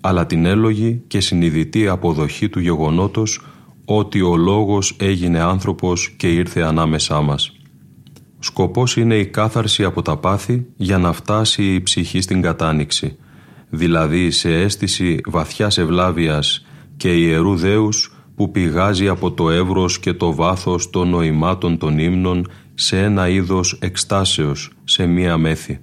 αλλά 0.00 0.26
την 0.26 0.44
έλογη 0.44 1.02
και 1.06 1.20
συνειδητή 1.20 1.88
αποδοχή 1.88 2.48
του 2.48 2.60
γεγονότος 2.60 3.40
ότι 3.84 4.20
ο 4.20 4.36
Λόγος 4.36 4.96
έγινε 4.98 5.40
άνθρωπος 5.40 6.10
και 6.10 6.32
ήρθε 6.32 6.60
ανάμεσά 6.60 7.20
μας. 7.20 7.59
Σκοπός 8.42 8.96
είναι 8.96 9.16
η 9.16 9.26
κάθαρση 9.26 9.84
από 9.84 10.02
τα 10.02 10.16
πάθη 10.16 10.66
για 10.76 10.98
να 10.98 11.12
φτάσει 11.12 11.74
η 11.74 11.82
ψυχή 11.82 12.20
στην 12.20 12.42
κατάνοιξη, 12.42 13.16
δηλαδή 13.70 14.30
σε 14.30 14.54
αίσθηση 14.54 15.20
βαθιάς 15.26 15.78
ευλάβειας 15.78 16.66
και 16.96 17.16
ιερού 17.16 17.56
δέους 17.56 18.14
που 18.36 18.50
πηγάζει 18.50 19.08
από 19.08 19.32
το 19.32 19.50
εύρος 19.50 19.98
και 19.98 20.12
το 20.12 20.34
βάθος 20.34 20.90
των 20.90 21.08
νοημάτων 21.08 21.78
των 21.78 21.98
ύμνων 21.98 22.46
σε 22.74 22.98
ένα 22.98 23.28
είδος 23.28 23.78
εκστάσεως, 23.80 24.70
σε 24.84 25.06
μία 25.06 25.36
μέθη. 25.36 25.80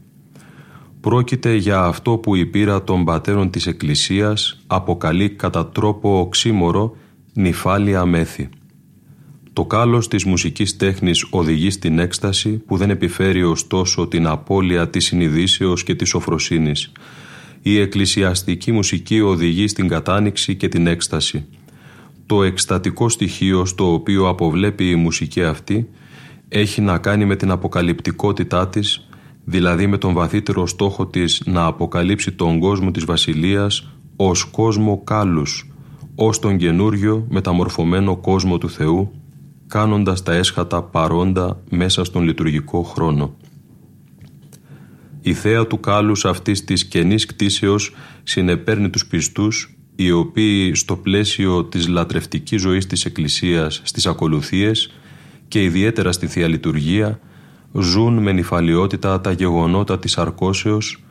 Πρόκειται 1.00 1.56
για 1.56 1.82
αυτό 1.82 2.18
που 2.18 2.36
η 2.36 2.46
πείρα 2.46 2.84
των 2.84 3.06
πατέρων 3.06 3.50
της 3.50 3.68
Εκκλησίας 3.68 4.64
αποκαλεί 4.68 5.30
κατά 5.30 5.68
τρόπο 5.68 6.20
οξύμορο 6.20 6.96
νυφάλια 7.34 8.06
μέθη. 8.06 8.50
Το 9.58 9.66
κάλος 9.66 10.08
της 10.08 10.26
μουσικής 10.26 10.78
τέχνης 10.78 11.26
οδηγεί 11.30 11.70
στην 11.70 12.00
έκσταση 12.00 12.50
που 12.50 12.78
δεν 12.78 12.90
επιφέρει 12.90 13.44
ωστόσο 13.44 14.08
την 14.08 14.28
απώλεια 14.28 14.90
της 14.90 15.06
συνειδήσεως 15.06 15.84
και 15.84 15.96
της 15.96 16.10
σοφροσύνης. 16.10 16.92
Η 17.62 17.80
εκκλησιαστική 17.80 18.72
μουσική 18.72 19.22
οδηγεί 19.22 19.68
στην 19.68 19.88
κατάνοιξη 19.88 20.56
και 20.56 20.68
την 20.68 20.88
έκσταση. 20.88 21.46
Το 22.26 22.44
εκστατικό 22.44 23.10
στοιχείο 23.10 23.66
στο 23.66 23.94
οποίο 23.94 24.28
αποβλέπει 24.28 24.90
η 24.90 24.96
μουσική 24.96 25.44
αυτή 25.44 25.90
έχει 26.50 26.82
να 26.82 26.98
κάνει 26.98 27.26
με 27.26 27.36
την 27.36 27.52
αποκαλυπτικότητά 27.52 28.68
της, 28.68 29.08
δηλαδή 29.44 29.88
με 29.88 29.98
τον 29.98 30.14
βαθύτερο 30.14 30.68
στόχο 30.68 31.08
της 31.08 31.42
να 31.46 31.66
αποκαλύψει 31.66 32.32
τον 32.32 32.60
κόσμο 32.60 32.92
της 32.92 33.06
βασιλείας 33.06 33.88
ως 34.16 34.44
κόσμο 34.44 35.04
κάλους, 35.04 35.72
ως 36.16 36.40
τον 36.40 36.58
καινούριο 36.58 37.26
μεταμορφωμένο 37.30 38.18
κόσμο 38.18 38.58
του 38.58 38.70
Θεού, 38.70 39.12
κάνοντας 39.68 40.24
τα 40.24 40.34
έσχατα 40.34 40.84
παρόντα 40.84 41.64
μέσα 41.70 42.04
στον 42.04 42.24
λειτουργικό 42.24 42.84
χρόνο. 42.84 43.36
Η 45.22 45.34
θέα 45.34 45.68
του 45.68 45.80
κάλους 45.80 46.26
αυτής 46.26 46.64
της 46.64 46.86
κενής 46.86 47.26
κτίσεως 47.26 47.96
συνεπέρνει 48.24 48.90
τους 48.90 49.06
πιστούς 49.06 49.78
οι 49.96 50.12
οποίοι 50.12 50.74
στο 50.74 50.96
πλαίσιο 50.96 51.64
της 51.66 51.88
λατρευτικής 51.88 52.62
ζωής 52.62 52.88
της 52.88 53.06
Εκκλησίας 53.06 53.82
στις 53.84 54.06
ακολουθίες 54.08 54.94
και 55.48 55.64
ιδιαίτερα 55.64 56.12
στη 56.12 56.28
Θεία 56.28 56.48
Λειτουργία 56.48 57.20
ζουν 57.74 58.22
με 58.22 58.32
νυφαλιότητα 58.32 59.22
τα 59.22 59.32
γεγονότα 59.32 60.00
της 60.00 60.18
αρκώσεως, 60.18 61.04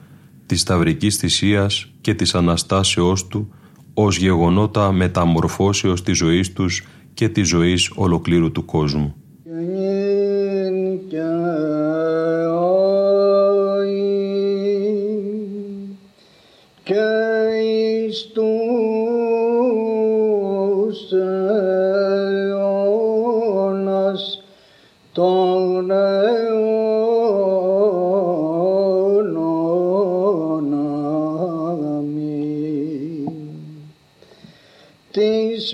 της 0.46 0.60
σταυρικής 0.60 1.16
θυσίας 1.16 1.90
και 2.00 2.14
της 2.14 2.34
Αναστάσεώς 2.34 3.26
Του 3.26 3.54
ως 3.94 4.16
γεγονότα 4.16 4.92
μεταμορφώσεως 4.92 6.02
της 6.02 6.16
ζωής 6.16 6.52
τους 6.52 6.82
και 7.16 7.28
της 7.28 7.48
ζωής 7.48 7.90
ολοκλήρου 7.94 8.52
του 8.52 8.64
κόσμου. 8.64 9.14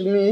me 0.00 0.31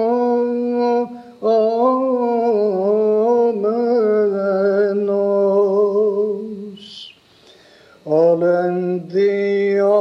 όλεν 8.04 9.02
διαδιφύσεων 9.06 9.94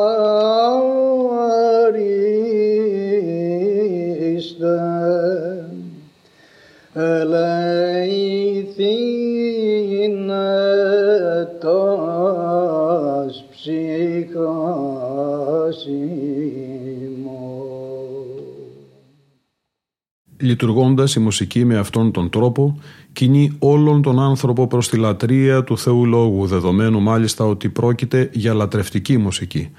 Λειτουργώντας 20.42 21.15
η 21.15 21.20
μουσική 21.20 21.65
με 21.65 21.78
αυτόν 21.78 22.12
τον 22.12 22.30
τρόπο, 22.30 22.80
κινεί 23.13 23.56
όλον 23.60 24.02
τον 24.02 24.20
άνθρωπο 24.20 24.68
προς 24.68 24.89
τη 24.89 24.98
λατρεία 24.98 25.63
του 25.63 25.78
Θεού 25.78 26.06
Λόγου, 26.06 26.46
δεδομένου 26.46 27.02
μάλιστα 27.02 27.46
ότι 27.46 27.70
πρόκειται 27.70 28.30
για 28.34 28.54
λατρευτική 28.54 29.18
μουσική. 29.18 29.70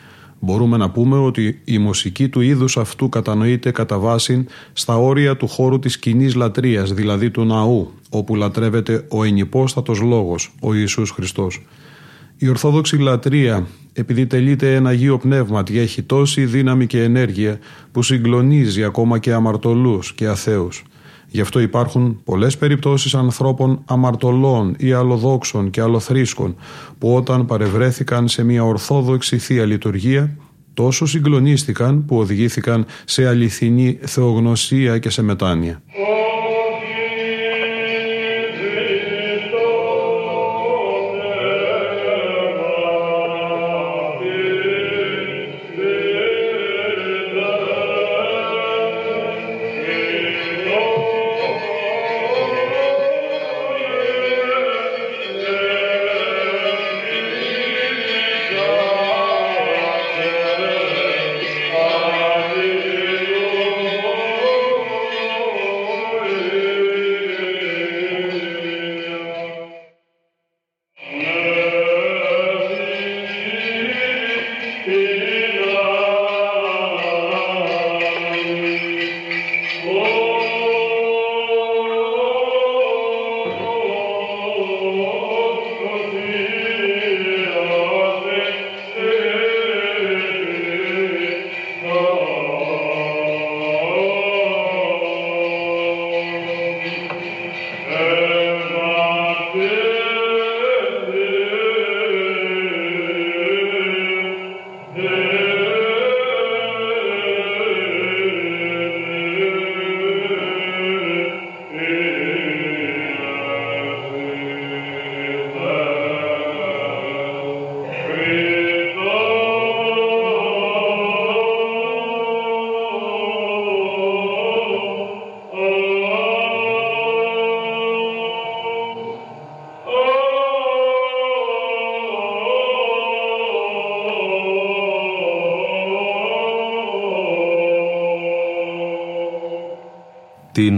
Μπορούμε 0.41 0.77
να 0.77 0.91
πούμε 0.91 1.19
ότι 1.19 1.61
η 1.65 1.79
μουσική 1.79 2.29
του 2.29 2.41
είδους 2.41 2.77
αυτού 2.77 3.09
κατανοείται 3.09 3.71
κατά 3.71 3.99
βάση 3.99 4.47
στα 4.73 4.97
όρια 4.97 5.37
του 5.37 5.49
χώρου 5.49 5.79
της 5.79 5.99
κοινή 5.99 6.33
λατρείας, 6.33 6.93
δηλαδή 6.93 7.31
του 7.31 7.45
ναού, 7.45 7.91
όπου 8.11 8.37
λατρεύεται 8.37 9.07
ο 9.09 9.25
ενυπόστατος 9.25 10.01
λόγος, 10.01 10.55
ο 10.61 10.75
Ιησούς 10.75 11.11
Χριστός. 11.11 11.63
Η 12.43 12.49
Ορθόδοξη 12.49 12.97
λατρεία, 12.97 13.67
επειδή 13.93 14.27
τελείται 14.27 14.75
ένα 14.75 14.89
Αγίο 14.89 15.19
Πνεύμα 15.19 15.63
και 15.63 15.81
έχει 15.81 16.03
τόση 16.03 16.45
δύναμη 16.45 16.87
και 16.87 17.03
ενέργεια 17.03 17.59
που 17.93 18.03
συγκλονίζει 18.03 18.85
ακόμα 18.85 19.19
και 19.19 19.33
αμαρτωλούς 19.33 20.13
και 20.15 20.27
αθέους. 20.27 20.83
Γι' 21.29 21.41
αυτό 21.41 21.61
υπάρχουν 21.61 22.21
πολλές 22.25 22.57
περιπτώσεις 22.57 23.15
ανθρώπων 23.15 23.83
αμαρτωλών 23.85 24.75
ή 24.79 24.93
αλλοδόξων 24.93 25.71
και 25.71 25.81
αλλοθρήσκων 25.81 26.57
που 26.99 27.15
όταν 27.15 27.47
παρευρέθηκαν 27.47 28.29
σε 28.29 28.45
μια 28.45 28.65
ορθόδοξη 28.65 29.39
θεία 29.39 29.65
λειτουργία 29.65 30.37
τόσο 30.75 31.07
συγκλονίστηκαν 31.07 32.05
που 32.05 32.19
οδηγήθηκαν 32.19 32.87
σε 33.05 33.29
αληθινή 33.29 33.99
θεογνωσία 34.01 34.99
και 34.99 35.11
σε 35.11 35.23
μετάνοια. 35.23 35.83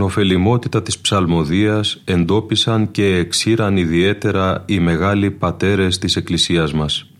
Την 0.02 0.10
ωφελημότητα 0.10 0.82
της 0.82 0.98
ψαλμοδίας 0.98 2.02
εντόπισαν 2.04 2.90
και 2.90 3.04
εξήραν 3.04 3.76
ιδιαίτερα 3.76 4.64
οι 4.66 4.78
μεγάλοι 4.80 5.30
πατέρες 5.30 5.98
της 5.98 6.16
Εκκλησίας 6.16 6.72
μας. 6.72 7.10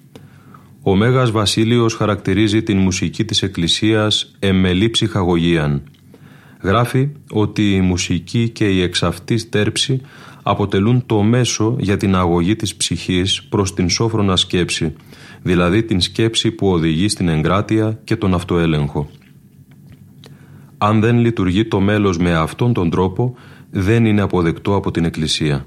Ο 0.82 0.96
Μέγας 0.96 1.30
Βασίλειος 1.30 1.94
χαρακτηρίζει 1.94 2.62
την 2.62 2.78
μουσική 2.78 3.24
της 3.24 3.42
Εκκλησίας 3.42 4.34
εμελή 4.38 4.90
ψυχαγωγίαν. 4.90 5.82
Γράφει 6.62 7.08
ότι 7.30 7.74
η 7.74 7.80
μουσική 7.80 8.48
και 8.48 8.68
η 8.68 8.82
εξαυτή 8.82 9.38
στέρψη 9.38 10.00
αποτελούν 10.42 11.06
το 11.06 11.22
μέσο 11.22 11.76
για 11.78 11.96
την 11.96 12.16
αγωγή 12.16 12.56
της 12.56 12.74
ψυχής 12.74 13.42
προς 13.42 13.74
την 13.74 13.88
σόφρονα 13.88 14.36
σκέψη, 14.36 14.94
δηλαδή 15.42 15.82
την 15.82 16.00
σκέψη 16.00 16.50
που 16.50 16.70
οδηγεί 16.70 17.08
στην 17.08 17.28
εγκράτεια 17.28 18.00
και 18.04 18.16
τον 18.16 18.34
αυτοέλεγχο. 18.34 19.10
Αν 20.84 21.00
δεν 21.00 21.18
λειτουργεί 21.18 21.64
το 21.64 21.80
μέλος 21.80 22.18
με 22.18 22.34
αυτόν 22.34 22.72
τον 22.72 22.90
τρόπο, 22.90 23.34
δεν 23.70 24.04
είναι 24.04 24.20
αποδεκτό 24.20 24.74
από 24.74 24.90
την 24.90 25.04
Εκκλησία. 25.04 25.64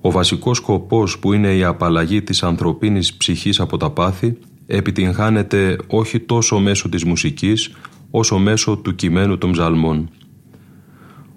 Ο 0.00 0.10
βασικός 0.10 0.56
σκοπός 0.56 1.18
που 1.18 1.32
είναι 1.32 1.54
η 1.54 1.64
απαλλαγή 1.64 2.22
της 2.22 2.42
ανθρωπίνης 2.42 3.14
ψυχής 3.14 3.60
από 3.60 3.76
τα 3.76 3.90
πάθη 3.90 4.38
επιτυγχάνεται 4.66 5.76
όχι 5.86 6.20
τόσο 6.20 6.58
μέσω 6.58 6.88
της 6.88 7.04
μουσικής, 7.04 7.74
όσο 8.10 8.38
μέσω 8.38 8.76
του 8.76 8.94
κειμένου 8.94 9.38
των 9.38 9.52
ψαλμών. 9.52 10.10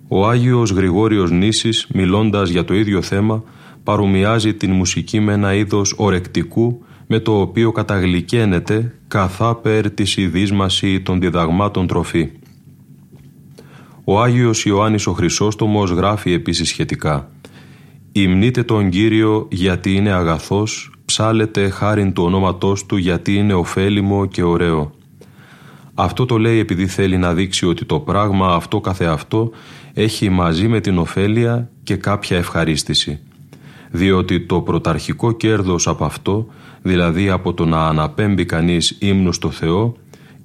Ο 0.08 0.28
Άγιος 0.28 0.72
Γρηγόριος 0.72 1.32
Νήσης, 1.32 1.88
μιλώντας 1.94 2.50
για 2.50 2.66
το 2.66 2.74
ίδιο 2.74 3.02
θέμα, 3.02 3.44
παρομοιάζει 3.84 4.54
την 4.54 4.72
μουσική 4.72 5.20
με 5.20 5.34
ένα 5.34 5.54
είδος 5.54 5.94
ορεκτικού 5.98 6.84
με 7.08 7.20
το 7.20 7.40
οποίο 7.40 7.72
καταγλυκαίνεται 7.72 8.94
καθάπερ 9.08 9.92
της 9.92 10.18
ειδίσμαση 10.18 11.02
των 11.02 11.20
διδαγμάτων 11.20 11.88
τροφή. 11.88 12.30
Ο 14.12 14.22
Άγιος 14.22 14.66
Ιωάννης 14.66 15.08
ο 15.08 15.14
Χρυσόστομος 15.14 15.92
γράφει 15.92 16.32
επίσης 16.32 16.70
σχετικά 16.70 17.30
«Υμνείτε 18.12 18.64
τον 18.64 18.90
Κύριο 18.90 19.48
γιατί 19.52 19.96
είναι 19.96 20.12
αγαθός, 20.12 20.92
ψάλετε 21.06 21.70
χάριν 21.70 22.14
του 22.14 22.24
ονόματός 22.24 22.86
Του 22.86 22.98
γιατί 22.98 23.36
είναι 23.36 23.54
ωφέλιμο 23.54 24.26
και 24.26 24.44
ωραίο». 24.44 24.92
Αυτό 25.94 26.26
το 26.26 26.38
λέει 26.38 26.60
επειδή 26.60 26.88
θέλει 26.88 27.18
να 27.18 27.34
δείξει 27.34 27.66
ότι 27.66 27.86
το 27.86 28.00
πράγμα 28.00 28.54
αυτό 28.54 28.80
καθεαυτό 28.80 29.52
έχει 29.94 30.30
μαζί 30.30 30.68
με 30.68 30.80
την 30.80 30.98
ωφέλεια 30.98 31.70
και 31.84 31.96
κάποια 31.96 32.38
ευχαρίστηση. 32.38 33.20
Διότι 33.92 34.46
το 34.46 34.62
πρωταρχικό 34.62 35.32
κέρδος 35.32 35.88
από 35.88 36.06
αυτό, 36.06 36.48
δηλαδή 36.82 37.30
από 37.30 37.54
το 37.54 37.66
να 37.66 37.88
αναπέμπει 37.88 38.46
κανείς 38.46 38.98
ύμνου 39.00 39.34
στο 39.34 39.52
Θεό, 39.52 39.96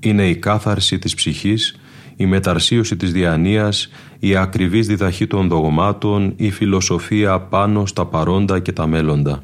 είναι 0.00 0.28
η 0.28 0.36
κάθαρση 0.36 0.98
της 0.98 1.14
ψυχής, 1.14 1.78
η 2.16 2.26
μεταρσίωση 2.26 2.96
της 2.96 3.12
διανοίας, 3.12 3.90
η 4.18 4.36
ακριβής 4.36 4.86
διδαχή 4.86 5.26
των 5.26 5.48
δογμάτων, 5.48 6.32
η 6.36 6.50
φιλοσοφία 6.50 7.40
πάνω 7.40 7.86
στα 7.86 8.06
παρόντα 8.06 8.58
και 8.58 8.72
τα 8.72 8.86
μέλλοντα. 8.86 9.42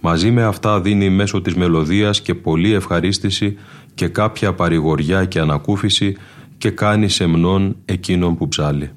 Μαζί 0.00 0.30
με 0.30 0.42
αυτά 0.42 0.80
δίνει 0.80 1.10
μέσω 1.10 1.40
της 1.40 1.54
μελωδίας 1.54 2.20
και 2.20 2.34
πολλή 2.34 2.72
ευχαρίστηση 2.72 3.56
και 3.94 4.08
κάποια 4.08 4.52
παρηγοριά 4.54 5.24
και 5.24 5.40
ανακούφιση 5.40 6.16
και 6.58 6.70
κάνει 6.70 7.08
σεμνών 7.08 7.76
εκείνον 7.84 8.36
που 8.36 8.48
ψάλει. 8.48 8.90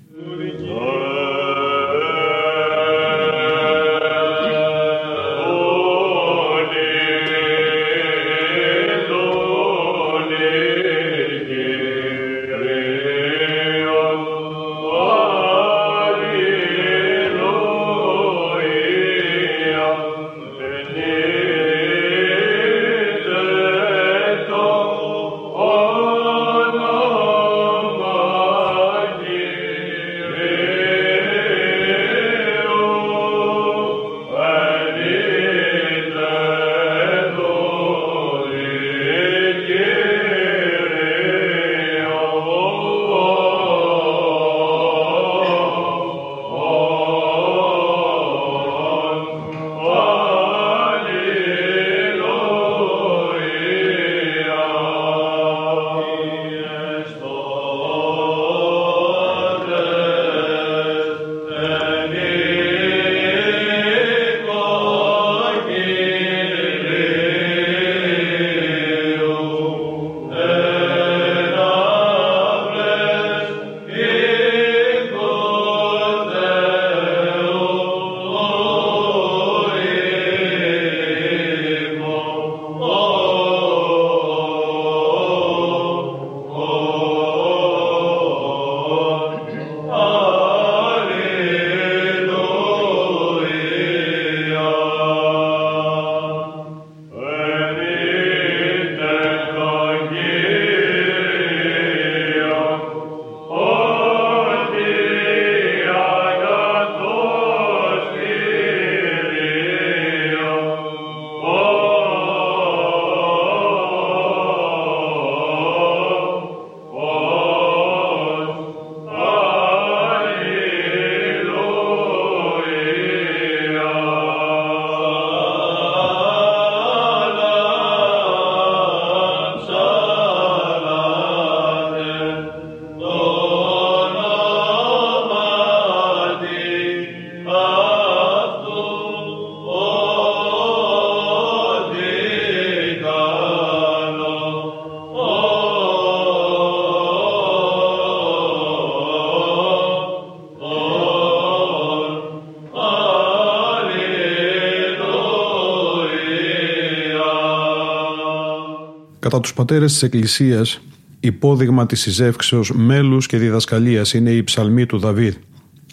Κατά 159.22 159.39
τους 159.39 159.53
πατέρες 159.53 159.91
της 159.91 160.03
Εκκλησίας, 160.03 160.82
υπόδειγμα 161.19 161.86
της 161.86 161.99
συζεύξεως 161.99 162.72
μέλους 162.72 163.28
και 163.28 163.38
διδασκαλίας 163.38 164.13
είναι 164.13 164.30
η 164.32 164.43
ψαλμή 164.43 164.86
του 164.86 164.97
Δαβίδ. 164.99 165.34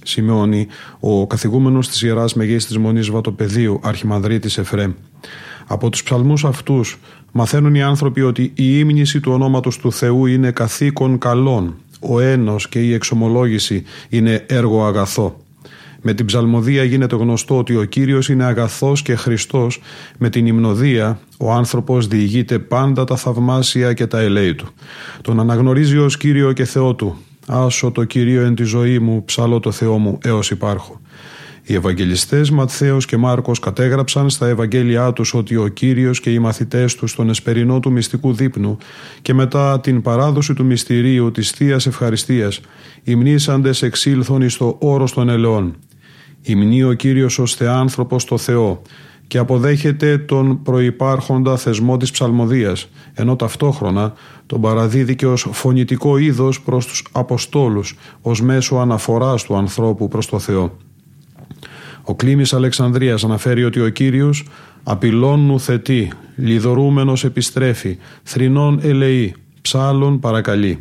Σημειώνει 0.02 0.66
ο 1.00 1.26
καθηγούμενος 1.26 1.88
της 1.88 2.02
Ιεράς 2.02 2.34
Μεγής 2.34 2.66
της 2.66 2.78
Μονής 2.78 3.10
Βατοπεδίου, 3.10 3.80
Αρχιμανδρίτης 3.82 4.58
Εφρέμ. 4.58 4.92
Από 5.66 5.90
τους 5.90 6.02
ψαλμούς 6.02 6.44
αυτούς 6.44 6.98
μαθαίνουν 7.32 7.74
οι 7.74 7.82
άνθρωποι 7.82 8.20
ότι 8.22 8.42
η 8.42 8.78
ύμνηση 8.78 9.20
του 9.20 9.32
ονόματος 9.32 9.78
του 9.78 9.92
Θεού 9.92 10.26
είναι 10.26 10.50
καθήκον 10.50 11.18
καλών, 11.18 11.74
ο 12.00 12.20
ένος 12.20 12.68
και 12.68 12.80
η 12.80 12.92
εξομολόγηση 12.92 13.82
είναι 14.08 14.44
έργο 14.48 14.84
αγαθό. 14.84 15.40
Με 16.02 16.14
την 16.14 16.26
ψαλμοδία 16.26 16.84
γίνεται 16.84 17.16
γνωστό 17.16 17.58
ότι 17.58 17.76
ο 17.76 17.84
Κύριος 17.84 18.28
είναι 18.28 18.44
αγαθός 18.44 19.02
και 19.02 19.14
Χριστός. 19.14 19.80
Με 20.18 20.30
την 20.30 20.46
υμνοδία 20.46 21.20
ο 21.38 21.52
άνθρωπος 21.52 22.06
διηγείται 22.06 22.58
πάντα 22.58 23.04
τα 23.04 23.16
θαυμάσια 23.16 23.92
και 23.92 24.06
τα 24.06 24.20
ελέη 24.20 24.54
του. 24.54 24.68
Τον 25.20 25.40
αναγνωρίζει 25.40 25.98
ως 25.98 26.16
Κύριο 26.16 26.52
και 26.52 26.64
Θεό 26.64 26.94
του. 26.94 27.16
Άσο 27.46 27.90
το 27.90 28.04
Κυρίο 28.04 28.42
εν 28.42 28.54
τη 28.54 28.62
ζωή 28.62 28.98
μου, 28.98 29.24
ψαλώ 29.24 29.60
το 29.60 29.70
Θεό 29.70 29.98
μου 29.98 30.18
έως 30.22 30.50
υπάρχω. 30.50 31.00
Οι 31.62 31.74
Ευαγγελιστές 31.74 32.50
Ματθαίος 32.50 33.06
και 33.06 33.16
Μάρκος 33.16 33.58
κατέγραψαν 33.58 34.30
στα 34.30 34.48
Ευαγγέλια 34.48 35.12
τους 35.12 35.34
ότι 35.34 35.56
ο 35.56 35.68
Κύριος 35.68 36.20
και 36.20 36.32
οι 36.32 36.38
μαθητές 36.38 36.94
τους 36.94 37.10
στον 37.10 37.28
εσπερινό 37.28 37.80
του 37.80 37.92
μυστικού 37.92 38.32
δείπνου 38.32 38.76
και 39.22 39.34
μετά 39.34 39.80
την 39.80 40.02
παράδοση 40.02 40.54
του 40.54 40.64
μυστηρίου 40.64 41.30
της 41.30 41.50
Θείας 41.50 41.86
Ευχαριστίας 41.86 42.60
υμνήσαντες 43.02 43.82
εξήλθον 43.82 44.42
εις 44.42 44.56
το 44.56 44.76
όρος 44.80 45.12
των 45.12 45.28
ελαιών 45.28 45.76
Υμνεί 46.42 46.82
ο 46.82 46.92
Κύριος 46.92 47.38
ως 47.38 47.54
Θεάνθρωπος 47.54 48.24
το 48.24 48.38
Θεό 48.38 48.82
και 49.26 49.38
αποδέχεται 49.38 50.18
τον 50.18 50.62
προϋπάρχοντα 50.62 51.56
θεσμό 51.56 51.96
της 51.96 52.10
ψαλμοδίας, 52.10 52.88
ενώ 53.14 53.36
ταυτόχρονα 53.36 54.12
τον 54.46 54.60
παραδίδει 54.60 55.14
και 55.16 55.26
ως 55.26 55.48
φωνητικό 55.52 56.16
είδος 56.16 56.60
προς 56.60 56.86
τους 56.86 57.04
Αποστόλους, 57.12 57.96
ως 58.20 58.42
μέσο 58.42 58.76
αναφοράς 58.76 59.42
του 59.44 59.56
ανθρώπου 59.56 60.08
προς 60.08 60.26
το 60.26 60.38
Θεό. 60.38 60.76
Ο 62.02 62.14
Κλήμης 62.14 62.52
Αλεξανδρίας 62.52 63.24
αναφέρει 63.24 63.64
ότι 63.64 63.80
ο 63.80 63.88
Κύριος 63.88 64.46
απειλών 64.82 65.40
νουθετεί, 65.40 66.12
λιδωρούμενος 66.36 67.24
επιστρέφει, 67.24 67.98
θρηνών 68.22 68.80
ελεεί, 68.82 69.34
ψάλων 69.60 70.20
παρακαλεί. 70.20 70.78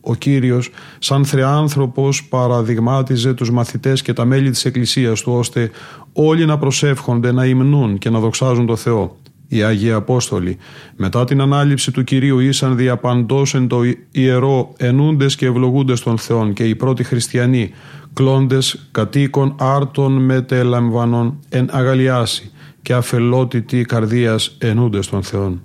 Ο 0.00 0.14
Κύριος 0.14 0.70
σαν 0.98 1.24
θεάνθρωπος 1.24 2.24
παραδειγμάτιζε 2.24 3.34
τους 3.34 3.50
μαθητές 3.50 4.02
και 4.02 4.12
τα 4.12 4.24
μέλη 4.24 4.50
της 4.50 4.64
Εκκλησίας 4.64 5.20
του 5.20 5.32
ώστε 5.32 5.70
όλοι 6.12 6.46
να 6.46 6.58
προσεύχονται, 6.58 7.32
να 7.32 7.46
υμνούν 7.46 7.98
και 7.98 8.10
να 8.10 8.18
δοξάζουν 8.18 8.66
το 8.66 8.76
Θεό. 8.76 9.16
Οι 9.52 9.62
Άγιοι 9.62 9.92
Απόστολοι 9.92 10.58
μετά 10.96 11.24
την 11.24 11.40
ανάληψη 11.40 11.90
του 11.90 12.04
Κυρίου 12.04 12.38
ήσαν 12.38 12.76
διαπαντός 12.76 13.54
εν 13.54 13.68
το 13.68 13.80
ιερό 14.10 14.72
ενούντες 14.76 15.36
και 15.36 15.46
ευλογούντες 15.46 16.00
των 16.00 16.18
Θεών 16.18 16.52
και 16.52 16.64
οι 16.64 16.74
πρώτοι 16.74 17.04
χριστιανοί 17.04 17.70
κλώντες 18.12 18.88
κατοίκων 18.90 19.54
άρτων 19.58 20.12
μετελαμβανών 20.12 21.38
εν 21.48 21.68
αγαλιάσει 21.70 22.50
και 22.82 22.92
αφελότητη 22.92 23.82
καρδίας 23.82 24.56
ενούντες 24.58 25.06
των 25.06 25.22
Θεών. 25.22 25.62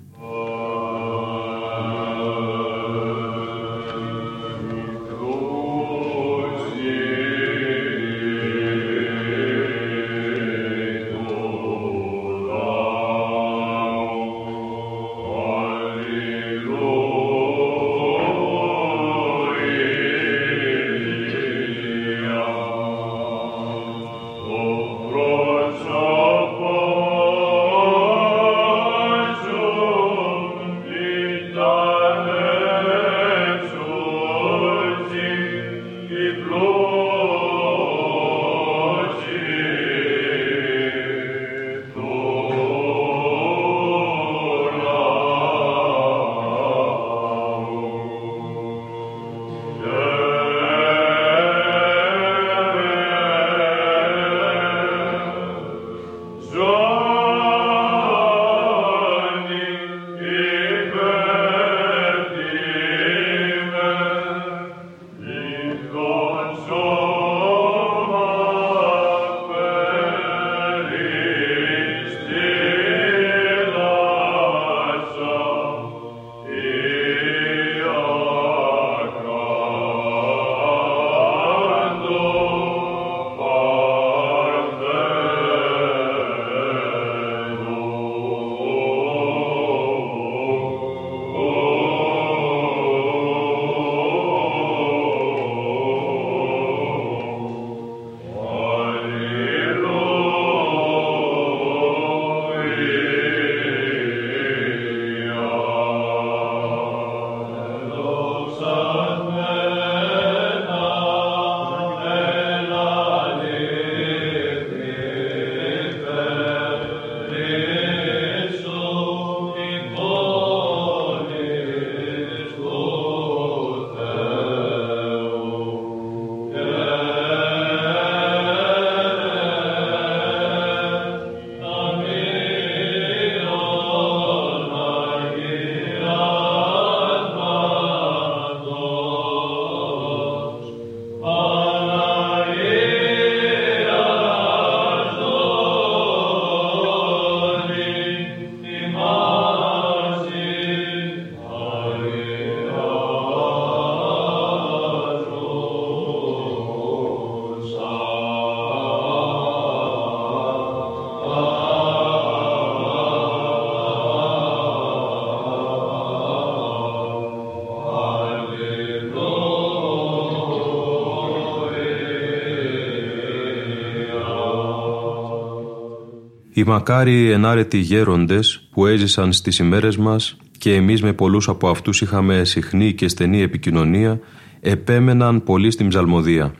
Οι 176.56 176.64
μακάρι 176.64 177.30
ενάρετοι 177.30 177.78
γέροντες 177.78 178.68
που 178.70 178.86
έζησαν 178.86 179.32
στις 179.32 179.58
ημέρες 179.58 179.96
μας 179.96 180.36
και 180.58 180.74
εμείς 180.74 181.02
με 181.02 181.12
πολλούς 181.12 181.48
από 181.48 181.68
αυτούς 181.68 182.00
είχαμε 182.00 182.44
συχνή 182.44 182.92
και 182.92 183.08
στενή 183.08 183.40
επικοινωνία, 183.42 184.20
επέμεναν 184.60 185.42
πολύ 185.44 185.70
στην 185.70 185.88
ψαλμοδία. 185.88 186.54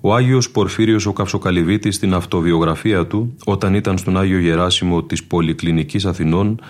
Ο 0.00 0.14
Άγιος 0.14 0.50
Πορφύριος 0.50 1.06
ο 1.06 1.12
Καυσοκαλυβίτης 1.12 1.94
στην 1.94 2.14
αυτοβιογραφία 2.14 3.06
του, 3.06 3.36
όταν 3.44 3.74
ήταν 3.74 3.98
στον 3.98 4.16
Άγιο 4.16 4.38
Γεράσιμο 4.38 5.02
της 5.02 5.24
Πολυκλινικής 5.24 6.04
Αθηνών, 6.04 6.60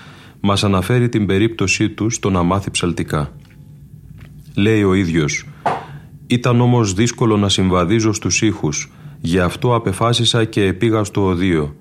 μας 0.41 0.65
αναφέρει 0.65 1.09
την 1.09 1.27
περίπτωσή 1.27 1.91
του 1.91 2.11
στο 2.11 2.31
να 2.31 2.43
μάθει 2.43 2.71
ψαλτικά. 2.71 3.33
Λέει 4.55 4.83
ο 4.83 4.95
ίδιος 4.95 5.47
«Ήταν 6.27 6.61
όμως 6.61 6.95
δύσκολο 6.95 7.37
να 7.37 7.49
συμβαδίζω 7.49 8.13
στους 8.13 8.43
ήχους, 8.43 8.93
γι' 9.21 9.39
αυτό 9.39 9.75
απεφάσισα 9.75 10.45
και 10.45 10.73
πήγα 10.73 11.05
στο 11.05 11.25
οδείο. 11.25 11.77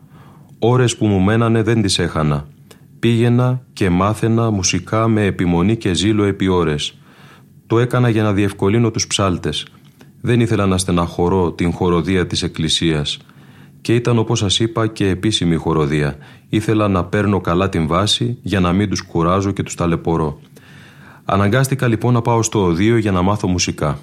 Ώρες 0.63 0.97
που 0.97 1.05
μου 1.05 1.19
μένανε 1.19 1.63
δεν 1.63 1.81
τις 1.81 1.99
έχανα. 1.99 2.47
Πήγαινα 2.99 3.61
και 3.73 3.89
μάθαινα 3.89 4.51
μουσικά 4.51 5.07
με 5.07 5.25
επιμονή 5.25 5.77
και 5.77 5.93
ζήλο 5.93 6.23
επί 6.23 6.47
ώρες. 6.47 6.97
Το 7.67 7.79
έκανα 7.79 8.09
για 8.09 8.23
να 8.23 8.33
διευκολύνω 8.33 8.91
τους 8.91 9.07
ψάλτες. 9.07 9.67
Δεν 10.21 10.39
ήθελα 10.39 10.65
να 10.65 10.77
στεναχωρώ 10.77 11.51
την 11.51 11.71
χοροδία 11.71 12.27
της 12.27 12.43
Εκκλησίας. 12.43 13.17
Και 13.81 13.95
ήταν 13.95 14.17
όπως 14.17 14.39
σας 14.39 14.59
είπα 14.59 14.87
και 14.87 15.07
επίσημη 15.07 15.55
χοροδία. 15.55 16.15
Ήθελα 16.49 16.87
να 16.87 17.03
παίρνω 17.03 17.41
καλά 17.41 17.69
την 17.69 17.87
βάση 17.87 18.37
για 18.41 18.59
να 18.59 18.73
μην 18.73 18.89
τους 18.89 19.01
κουράζω 19.01 19.51
και 19.51 19.63
τους 19.63 19.75
ταλαιπωρώ. 19.75 20.39
Αναγκάστηκα 21.25 21.87
λοιπόν 21.87 22.13
να 22.13 22.21
πάω 22.21 22.43
στο 22.43 22.63
οδείο 22.63 22.97
για 22.97 23.11
να 23.11 23.21
μάθω 23.21 23.47
μουσικά. 23.47 23.99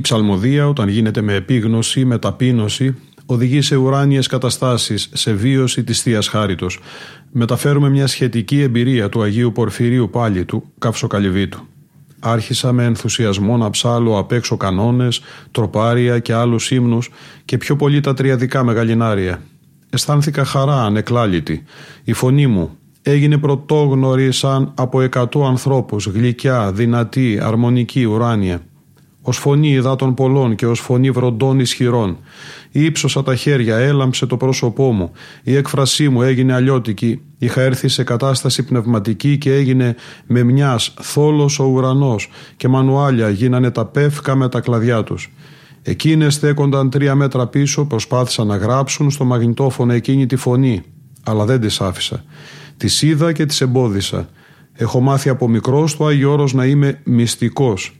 Η 0.00 0.02
ψαλμοδία 0.02 0.68
όταν 0.68 0.88
γίνεται 0.88 1.20
με 1.20 1.34
επίγνωση, 1.34 2.04
με 2.04 2.18
ταπείνωση, 2.18 2.96
οδηγεί 3.26 3.60
σε 3.62 3.76
ουράνιες 3.76 4.26
καταστάσεις, 4.26 5.08
σε 5.12 5.32
βίωση 5.32 5.84
της 5.84 6.02
Θείας 6.02 6.28
Χάριτος. 6.28 6.78
Μεταφέρουμε 7.32 7.90
μια 7.90 8.06
σχετική 8.06 8.60
εμπειρία 8.60 9.08
του 9.08 9.22
Αγίου 9.22 9.52
Πορφυρίου 9.52 10.10
πάλι 10.10 10.44
του, 10.44 10.64
Καυσοκαλυβίτου. 10.78 11.66
Άρχισα 12.20 12.72
με 12.72 12.84
ενθουσιασμό 12.84 13.56
να 13.56 13.70
ψάλω 13.70 14.18
απ' 14.18 14.32
έξω 14.32 14.56
κανόνες, 14.56 15.20
τροπάρια 15.50 16.18
και 16.18 16.34
άλλους 16.34 16.70
ύμνους 16.70 17.10
και 17.44 17.58
πιο 17.58 17.76
πολύ 17.76 18.00
τα 18.00 18.14
τριαδικά 18.14 18.64
μεγαλινάρια. 18.64 19.42
Αισθάνθηκα 19.90 20.44
χαρά 20.44 20.82
ανεκλάλητη. 20.84 21.64
Η 22.04 22.12
φωνή 22.12 22.46
μου 22.46 22.78
έγινε 23.02 23.38
πρωτόγνωρη 23.38 24.32
σαν 24.32 24.72
από 24.74 25.00
εκατό 25.00 25.46
ανθρώπους, 25.46 26.06
γλυκιά, 26.06 26.72
δυνατή, 26.72 27.38
αρμονική, 27.42 28.04
ουράνια. 28.04 28.62
Ως 29.22 29.36
φωνή 29.36 29.70
υδάτων 29.70 30.14
πολλών 30.14 30.54
και 30.54 30.66
ως 30.66 30.80
φωνή 30.80 31.10
βροντών 31.10 31.60
ισχυρών. 31.60 32.18
Ήψωσα 32.70 33.22
τα 33.22 33.34
χέρια, 33.34 33.76
έλαμψε 33.76 34.26
το 34.26 34.36
πρόσωπό 34.36 34.92
μου. 34.92 35.12
Η 35.42 35.56
έκφρασή 35.56 36.08
μου 36.08 36.22
έγινε 36.22 36.52
αλλιώτικη. 36.52 37.20
Είχα 37.38 37.60
έρθει 37.60 37.88
σε 37.88 38.04
κατάσταση 38.04 38.62
πνευματική 38.62 39.38
και 39.38 39.54
έγινε 39.54 39.96
με 40.26 40.42
μιας 40.42 40.94
θόλος 41.00 41.58
ο 41.58 41.64
ουρανός 41.64 42.28
και 42.56 42.68
μανουάλια 42.68 43.28
γίνανε 43.28 43.70
τα 43.70 43.86
πεύκα 43.86 44.34
με 44.34 44.48
τα 44.48 44.60
κλαδιά 44.60 45.02
τους. 45.02 45.32
Εκείνες 45.82 46.34
στέκονταν 46.34 46.90
τρία 46.90 47.14
μέτρα 47.14 47.46
πίσω, 47.46 47.84
προσπάθησαν 47.84 48.46
να 48.46 48.56
γράψουν 48.56 49.10
στο 49.10 49.24
μαγνητόφωνο 49.24 49.92
εκείνη 49.92 50.26
τη 50.26 50.36
φωνή, 50.36 50.82
αλλά 51.24 51.44
δεν 51.44 51.60
τις 51.60 51.80
άφησα. 51.80 52.24
Τις 52.76 53.02
είδα 53.02 53.32
και 53.32 53.46
τις 53.46 53.60
εμπόδισα. 53.60 54.28
Έχω 54.72 55.00
μάθει 55.00 55.28
από 55.28 55.48
μικρός 55.48 55.96
του 55.96 56.06
Άγιο 56.06 56.32
Όρος 56.32 56.52
να 56.52 56.64
είμαι 56.64 57.00
μυστικός. 57.04 57.99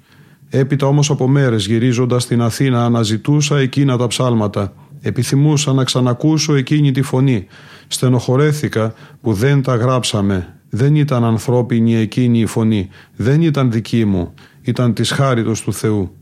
Έπειτα 0.53 0.87
όμως 0.87 1.11
από 1.11 1.29
μέρες 1.29 1.67
γυρίζοντας 1.67 2.23
στην 2.23 2.43
Αθήνα 2.43 2.85
αναζητούσα 2.85 3.59
εκείνα 3.59 3.97
τα 3.97 4.07
ψάλματα. 4.07 4.73
Επιθυμούσα 5.01 5.73
να 5.73 5.85
ξανακούσω 5.85 6.55
εκείνη 6.55 6.91
τη 6.91 7.03
φωνή. 7.03 7.47
Στενοχωρέθηκα 7.89 8.95
που 9.21 9.33
δεν 9.33 9.63
τα 9.63 9.77
γράψαμε. 9.77 10.55
Δεν 10.71 10.95
ήταν 10.95 11.25
ανθρώπινη 11.25 11.97
εκείνη 11.97 12.39
η 12.39 12.47
φωνή. 12.47 12.89
Δεν 13.17 13.43
ήταν 13.43 13.71
δική 13.71 14.05
μου. 14.05 14.35
Ήταν 14.63 14.95
της 14.95 15.11
χάριτος 15.11 15.63
του 15.63 15.73
Θεού. 15.73 16.17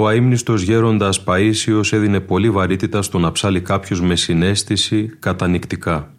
Ο 0.00 0.08
αείμνηστος 0.08 0.62
γέροντας 0.62 1.24
Παΐσιος 1.26 1.92
έδινε 1.92 2.20
πολύ 2.20 2.50
βαρύτητα 2.50 3.02
στο 3.02 3.18
να 3.18 3.32
ψάλει 3.32 3.60
κάποιος 3.60 4.00
με 4.00 4.16
συνέστηση 4.16 5.16
κατανικτικά. 5.18 6.14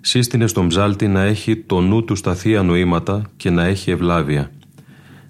Σύστηνε 0.00 0.46
στον 0.46 0.68
ψάλτη 0.68 1.08
να 1.08 1.22
έχει 1.22 1.56
το 1.56 1.80
νου 1.80 2.04
του 2.04 2.16
στα 2.16 2.34
θεία 2.34 2.62
νοήματα 2.62 3.22
και 3.36 3.50
να 3.50 3.64
έχει 3.64 3.90
ευλάβεια. 3.90 4.50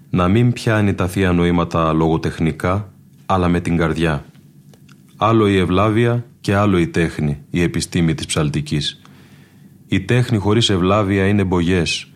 Να 0.09 0.27
μην 0.27 0.53
πιάνει 0.53 0.93
τα 0.93 1.07
θεία 1.07 1.31
νοήματα 1.31 1.93
λογοτεχνικά, 1.93 2.91
αλλά 3.25 3.47
με 3.47 3.59
την 3.59 3.77
καρδιά. 3.77 4.25
Άλλο 5.17 5.47
η 5.47 5.57
ευλάβεια 5.57 6.25
και 6.41 6.55
άλλο 6.55 6.77
η 6.77 6.87
τέχνη, 6.87 7.41
η 7.49 7.61
επιστήμη 7.61 8.13
της 8.13 8.25
ψαλτικής. 8.25 9.01
Η 9.87 10.01
τέχνη 10.01 10.37
χωρίς 10.37 10.69
ευλάβεια 10.69 11.27
είναι 11.27 11.43
μπογιές. 11.43 12.07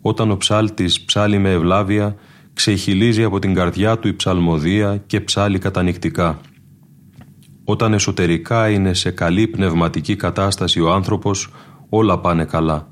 Όταν 0.00 0.30
ο 0.30 0.36
ψάλτης 0.36 1.00
ψάλει 1.00 1.38
με 1.38 1.50
ευλάβεια, 1.50 2.16
ξεχυλίζει 2.54 3.22
από 3.24 3.38
την 3.38 3.54
καρδιά 3.54 3.98
του 3.98 4.08
η 4.08 4.14
ψαλμοδία 4.14 5.02
και 5.06 5.20
ψάλει 5.20 5.58
κατανικτικά. 5.58 6.40
Όταν 7.64 7.92
εσωτερικά 7.92 8.68
είναι 8.68 8.94
σε 8.94 9.10
καλή 9.10 9.46
πνευματική 9.46 10.16
κατάσταση 10.16 10.80
ο 10.80 10.92
άνθρωπος, 10.92 11.52
όλα 11.88 12.18
πάνε 12.18 12.44
καλά. 12.44 12.88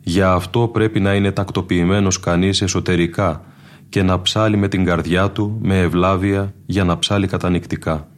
Για 0.00 0.32
αυτό 0.32 0.68
πρέπει 0.68 1.00
να 1.00 1.14
είναι 1.14 1.32
τακτοποιημένος 1.32 2.20
κανείς 2.20 2.62
εσωτερικά 2.62 3.44
και 3.88 4.02
να 4.02 4.22
ψάλει 4.22 4.56
με 4.56 4.68
την 4.68 4.84
καρδιά 4.84 5.30
του, 5.30 5.58
με 5.62 5.80
ευλάβεια, 5.80 6.54
για 6.66 6.84
να 6.84 6.98
ψάλει 6.98 7.26
κατανικτικά. 7.26 8.08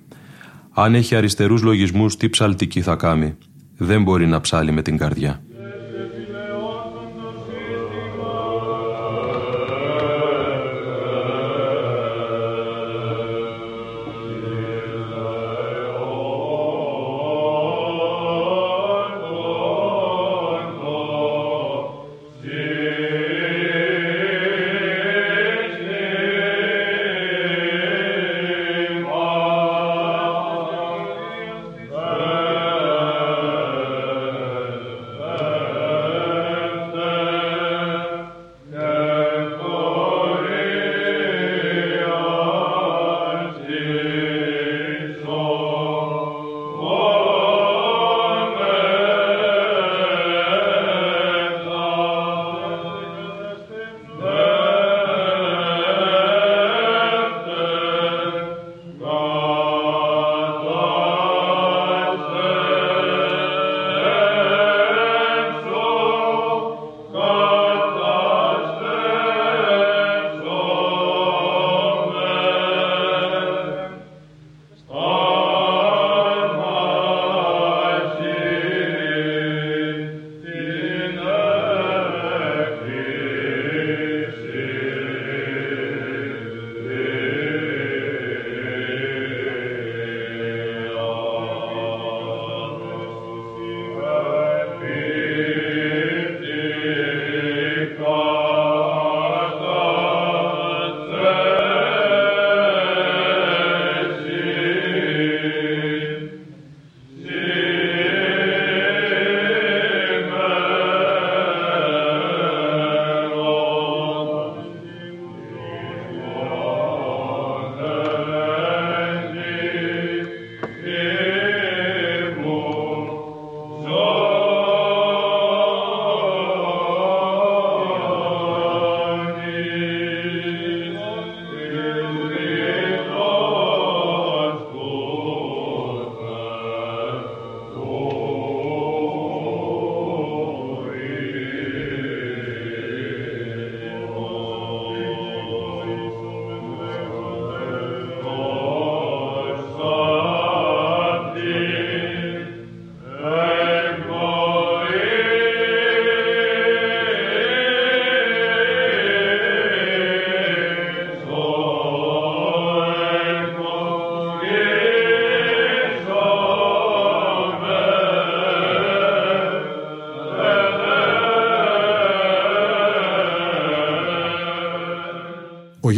Αν 0.71 0.95
έχει 0.95 1.15
αριστερούς 1.15 1.63
λογισμούς, 1.63 2.17
τι 2.17 2.29
ψαλτική 2.29 2.81
θα 2.81 2.95
κάνει; 2.95 3.37
Δεν 3.77 4.03
μπορεί 4.03 4.27
να 4.27 4.41
ψάλει 4.41 4.73
με 4.73 4.83
την 4.83 4.97
καρδιά. 4.97 5.43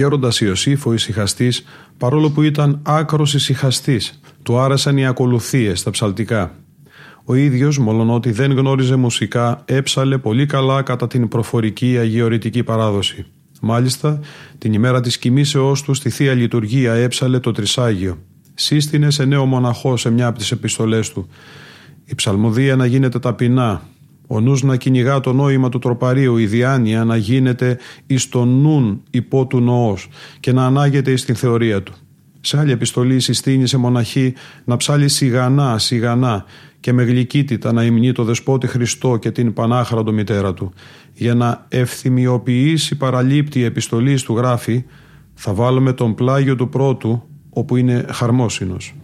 Γέροντας 0.01 0.41
Ιωσήφ 0.41 0.87
ο 0.87 0.93
ησυχαστής, 0.93 1.65
παρόλο 1.97 2.31
που 2.31 2.43
ήταν 2.43 2.81
άκρος 2.83 3.35
ησυχαστής, 3.35 4.21
του 4.43 4.59
άρεσαν 4.59 4.97
οι 4.97 5.07
ακολουθίες 5.07 5.79
στα 5.79 5.91
ψαλτικά. 5.91 6.55
Ο 7.25 7.35
ίδιος, 7.35 7.79
μολονότι 7.79 8.31
δεν 8.31 8.53
γνώριζε 8.53 8.97
μουσικά, 8.97 9.63
έψαλε 9.65 10.19
πολύ 10.19 10.47
καλά 10.47 10.83
κατά 10.83 11.07
την 11.07 11.29
προφορική 11.29 11.99
αγιορητική 11.99 12.63
παράδοση. 12.63 13.27
Μάλιστα, 13.61 14.21
την 14.59 14.73
ημέρα 14.73 15.01
της 15.01 15.19
κοιμήσεώς 15.19 15.83
του 15.83 15.95
στη 15.95 16.11
Θεία 16.11 16.35
Λειτουργία 16.35 16.93
έψαλε 16.93 17.39
το 17.39 17.53
Τρισάγιο. 17.53 18.19
Σύστηνε 18.55 19.11
σε 19.11 19.25
νέο 19.25 19.47
μοναχό 19.47 19.97
σε 19.97 20.11
μια 20.11 20.27
από 20.27 20.39
τις 20.39 20.51
επιστολές 20.51 21.11
του. 21.13 21.29
Η 22.05 22.15
ψαλμοδία 22.15 22.77
να 22.77 22.87
γίνεται 22.87 23.19
ταπεινά, 23.19 23.83
ο 24.33 24.41
νους 24.41 24.63
να 24.63 24.77
κυνηγά 24.77 25.21
το 25.21 25.33
νόημα 25.33 25.69
του 25.69 25.79
τροπαρίου, 25.79 26.37
η 26.37 26.47
διάνοια 26.47 27.05
να 27.05 27.17
γίνεται 27.17 27.79
εις 28.07 28.29
το 28.29 28.45
νουν 28.45 29.03
υπό 29.11 29.47
του 29.47 29.61
νοός 29.61 30.09
και 30.41 30.53
να 30.53 30.67
ανάγεται 30.67 31.11
εις 31.11 31.25
την 31.25 31.35
θεωρία 31.35 31.83
του. 31.83 31.93
Σε 32.41 32.59
άλλη 32.59 32.73
επιστολή 32.73 33.21
συστήνει 33.21 33.67
σε 33.67 33.77
μοναχή 33.77 34.35
να 34.65 34.77
ψάλει 34.77 35.09
σιγανά, 35.09 35.79
σιγανά 35.79 36.45
και 36.81 36.93
με 36.93 37.03
γλυκύτητα 37.03 37.73
να 37.73 37.85
υμνεί 37.85 38.13
το 38.13 38.25
δεσπότη 38.25 38.67
Χριστό 38.67 39.17
και 39.17 39.31
την 39.31 39.53
πανάχραντο 39.53 40.13
μητέρα 40.13 40.55
του. 40.55 40.73
Για 41.15 41.35
να 41.35 41.67
ευθυμιοποιήσει 41.69 42.97
παραλήπτη 42.97 43.65
επιστολή 43.65 44.21
του 44.21 44.37
γράφει 44.37 44.85
θα 45.35 45.55
βάλουμε 45.55 45.93
τον 45.93 46.15
πλάγιο 46.15 46.57
του 46.57 46.69
πρώτου 46.69 47.23
όπου 47.51 47.77
είναι 47.77 48.05
χαρμόσυνος. 48.11 48.95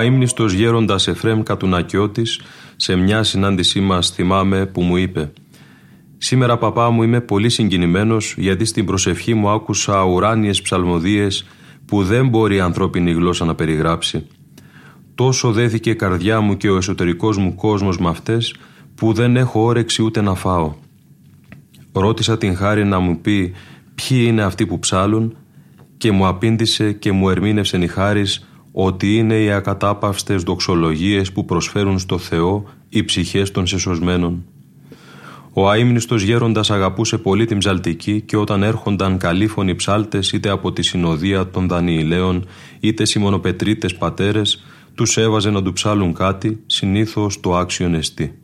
Αείμνηστος 0.00 0.52
γέροντας 0.52 1.08
Εφρέμ 1.08 1.42
Κατουνακιώτης 1.42 2.40
σε 2.76 2.96
μια 2.96 3.22
συνάντησή 3.22 3.80
μας 3.80 4.10
θυμάμαι 4.10 4.66
που 4.66 4.82
μου 4.82 4.96
είπε 4.96 5.32
«Σήμερα 6.18 6.58
παπά 6.58 6.90
μου 6.90 7.02
είμαι 7.02 7.20
πολύ 7.20 7.48
συγκινημένος 7.48 8.34
γιατί 8.38 8.64
στην 8.64 8.84
προσευχή 8.84 9.34
μου 9.34 9.48
άκουσα 9.48 10.04
ουράνιες 10.04 10.62
ψαλμοδίες 10.62 11.46
που 11.84 12.02
δεν 12.02 12.28
μπορεί 12.28 12.56
η 12.56 12.60
ανθρώπινη 12.60 13.12
γλώσσα 13.12 13.44
να 13.44 13.54
περιγράψει. 13.54 14.26
Τόσο 15.14 15.52
δέθηκε 15.52 15.90
η 15.90 15.96
καρδιά 15.96 16.40
μου 16.40 16.56
και 16.56 16.70
ο 16.70 16.76
εσωτερικός 16.76 17.38
μου 17.38 17.54
κόσμος 17.54 17.98
με 17.98 18.08
αυτές 18.08 18.54
που 18.94 19.12
δεν 19.12 19.36
έχω 19.36 19.64
όρεξη 19.64 20.02
ούτε 20.02 20.20
να 20.20 20.34
φάω. 20.34 20.74
Ρώτησα 21.92 22.38
την 22.38 22.56
χάρη 22.56 22.84
να 22.84 22.98
μου 22.98 23.20
πει 23.20 23.52
ποιοι 23.94 24.24
είναι 24.26 24.42
αυτοί 24.42 24.66
που 24.66 24.78
ψάλουν; 24.78 25.36
Και 25.96 26.10
μου 26.10 26.26
απήντησε 26.26 26.92
και 26.92 27.12
μου 27.12 27.28
ερμήνευσε 27.28 27.76
η 27.76 27.86
χάρις 27.86 28.44
ότι 28.72 29.16
είναι 29.16 29.42
οι 29.42 29.50
ακατάπαυστες 29.50 30.42
δοξολογίες 30.42 31.32
που 31.32 31.44
προσφέρουν 31.44 31.98
στο 31.98 32.18
Θεό 32.18 32.64
οι 32.88 33.04
ψυχές 33.04 33.50
των 33.50 33.66
σεσωσμένων. 33.66 34.44
Ο 35.52 35.68
αείμνηστος 35.70 36.22
γέροντας 36.22 36.70
αγαπούσε 36.70 37.18
πολύ 37.18 37.44
την 37.44 37.58
ψαλτική 37.58 38.20
και 38.20 38.36
όταν 38.36 38.62
έρχονταν 38.62 39.18
καλήφωνοι 39.18 39.74
ψάλτες 39.74 40.32
είτε 40.32 40.50
από 40.50 40.72
τη 40.72 40.82
συνοδεία 40.82 41.50
των 41.50 41.68
Δανιηλαίων 41.68 42.46
είτε 42.80 43.04
σιμωνοπετρίτες 43.04 43.94
πατέρες 43.94 44.64
τους 44.94 45.16
έβαζε 45.16 45.50
να 45.50 45.62
του 45.62 45.72
ψάλουν 45.72 46.14
κάτι 46.14 46.62
συνήθως 46.66 47.40
το 47.40 47.56
άξιον 47.56 47.94
εστί. 47.94 48.39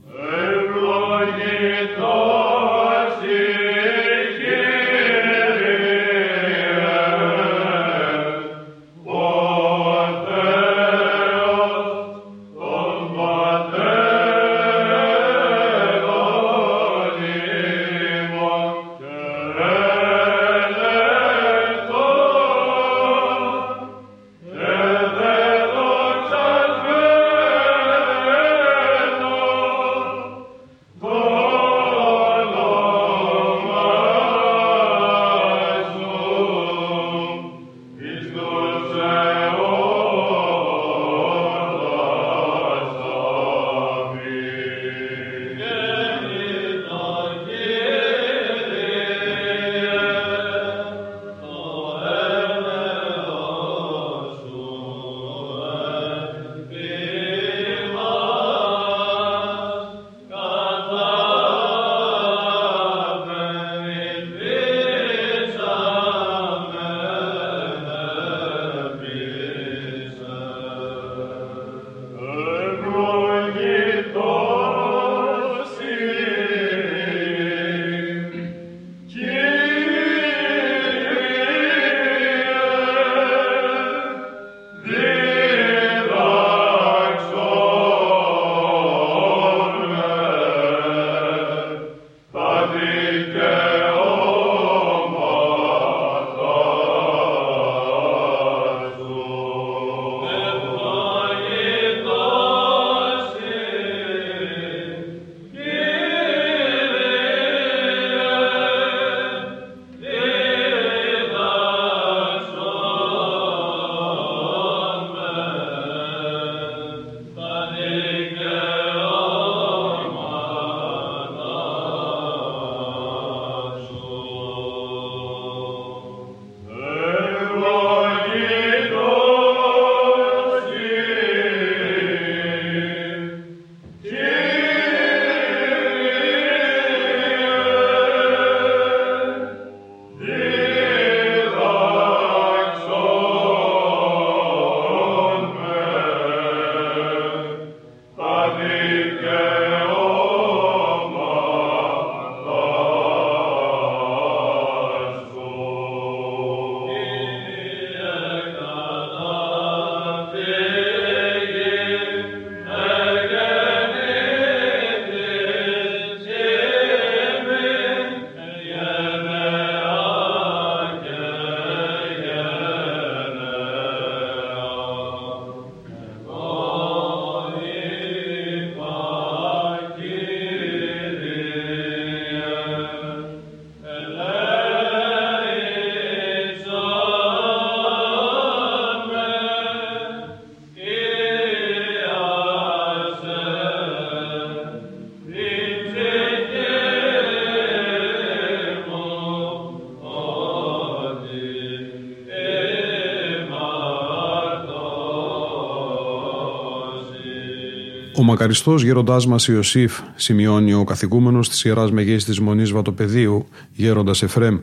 Μακαριστός 208.27 208.83
γέροντάς 208.83 209.27
μας 209.27 209.49
Ιωσήφ, 209.49 209.99
σημειώνει 210.15 210.73
ο 210.73 210.85
καθηγούμενος 210.85 211.49
της 211.49 211.65
ιεράς 211.65 211.91
μεγέση 211.91 212.27
της 212.27 212.41
Μονής 212.41 212.71
Βατοπεδίου, 212.71 213.47
γέροντας 213.73 214.23
Εφρέμ, 214.23 214.59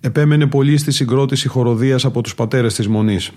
επέμενε 0.00 0.46
πολύ 0.46 0.76
στη 0.76 0.92
συγκρότηση 0.92 1.48
χοροδίας 1.48 2.04
από 2.04 2.20
τους 2.20 2.34
πατέρες 2.34 2.74
της 2.74 2.88
Μονής. 2.88 3.30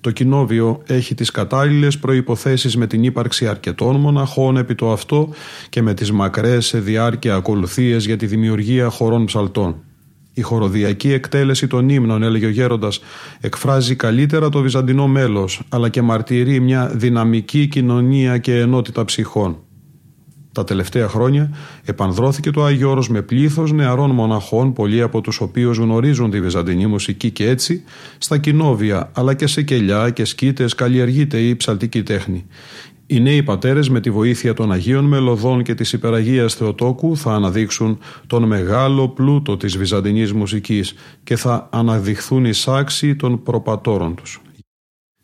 Το 0.00 0.10
κοινόβιο 0.10 0.82
έχει 0.86 1.14
τις 1.14 1.30
κατάλληλες 1.30 1.98
προϋποθέσεις 1.98 2.76
με 2.76 2.86
την 2.86 3.02
ύπαρξη 3.02 3.46
αρκετών 3.46 3.96
μοναχών 3.96 4.56
επί 4.56 4.74
το 4.74 4.92
αυτό 4.92 5.28
και 5.68 5.82
με 5.82 5.94
τις 5.94 6.12
μακρές 6.12 6.66
σε 6.66 6.80
διάρκεια 6.80 7.34
ακολουθίες 7.34 8.06
για 8.06 8.16
τη 8.16 8.26
δημιουργία 8.26 8.88
χωρών 8.88 9.24
ψαλτών. 9.24 9.76
Η 10.38 10.40
χοροδιακή 10.40 11.12
εκτέλεση 11.12 11.66
των 11.66 11.88
ύμνων, 11.88 12.22
έλεγε 12.22 12.46
ο 12.46 12.48
Γέροντας, 12.48 13.00
εκφράζει 13.40 13.94
καλύτερα 13.94 14.48
το 14.48 14.60
βυζαντινό 14.60 15.06
μέλος, 15.06 15.62
αλλά 15.68 15.88
και 15.88 16.02
μαρτυρεί 16.02 16.60
μια 16.60 16.90
δυναμική 16.94 17.66
κοινωνία 17.66 18.38
και 18.38 18.58
ενότητα 18.58 19.04
ψυχών. 19.04 19.58
Τα 20.52 20.64
τελευταία 20.64 21.08
χρόνια 21.08 21.50
επανδρώθηκε 21.84 22.50
το 22.50 22.64
Άγιο 22.64 22.90
Όρος 22.90 23.08
με 23.08 23.22
πλήθος 23.22 23.72
νεαρών 23.72 24.10
μοναχών, 24.10 24.72
πολλοί 24.72 25.02
από 25.02 25.20
τους 25.20 25.40
οποίους 25.40 25.76
γνωρίζουν 25.78 26.30
τη 26.30 26.40
βυζαντινή 26.40 26.86
μουσική 26.86 27.30
και 27.30 27.48
έτσι, 27.48 27.82
στα 28.18 28.38
κοινόβια 28.38 29.10
αλλά 29.14 29.34
και 29.34 29.46
σε 29.46 29.62
κελιά 29.62 30.10
και 30.10 30.24
σκήτες 30.24 30.74
καλλιεργείται 30.74 31.38
η 31.38 31.56
ψαλτική 31.56 32.02
τέχνη. 32.02 32.46
Οι 33.10 33.20
νέοι 33.20 33.42
πατέρες 33.42 33.88
με 33.88 34.00
τη 34.00 34.10
βοήθεια 34.10 34.54
των 34.54 34.72
Αγίων 34.72 35.04
Μελωδών 35.04 35.62
και 35.62 35.74
της 35.74 35.92
υπεραγίας 35.92 36.54
Θεοτόκου 36.54 37.16
θα 37.16 37.34
αναδείξουν 37.34 37.98
τον 38.26 38.44
μεγάλο 38.44 39.08
πλούτο 39.08 39.56
της 39.56 39.76
βυζαντινής 39.76 40.32
μουσικής 40.32 40.94
και 41.24 41.36
θα 41.36 41.68
αναδειχθούν 41.72 42.44
οι 42.44 42.52
σάξοι 42.52 43.16
των 43.16 43.42
προπατόρων 43.42 44.14
τους. 44.14 44.40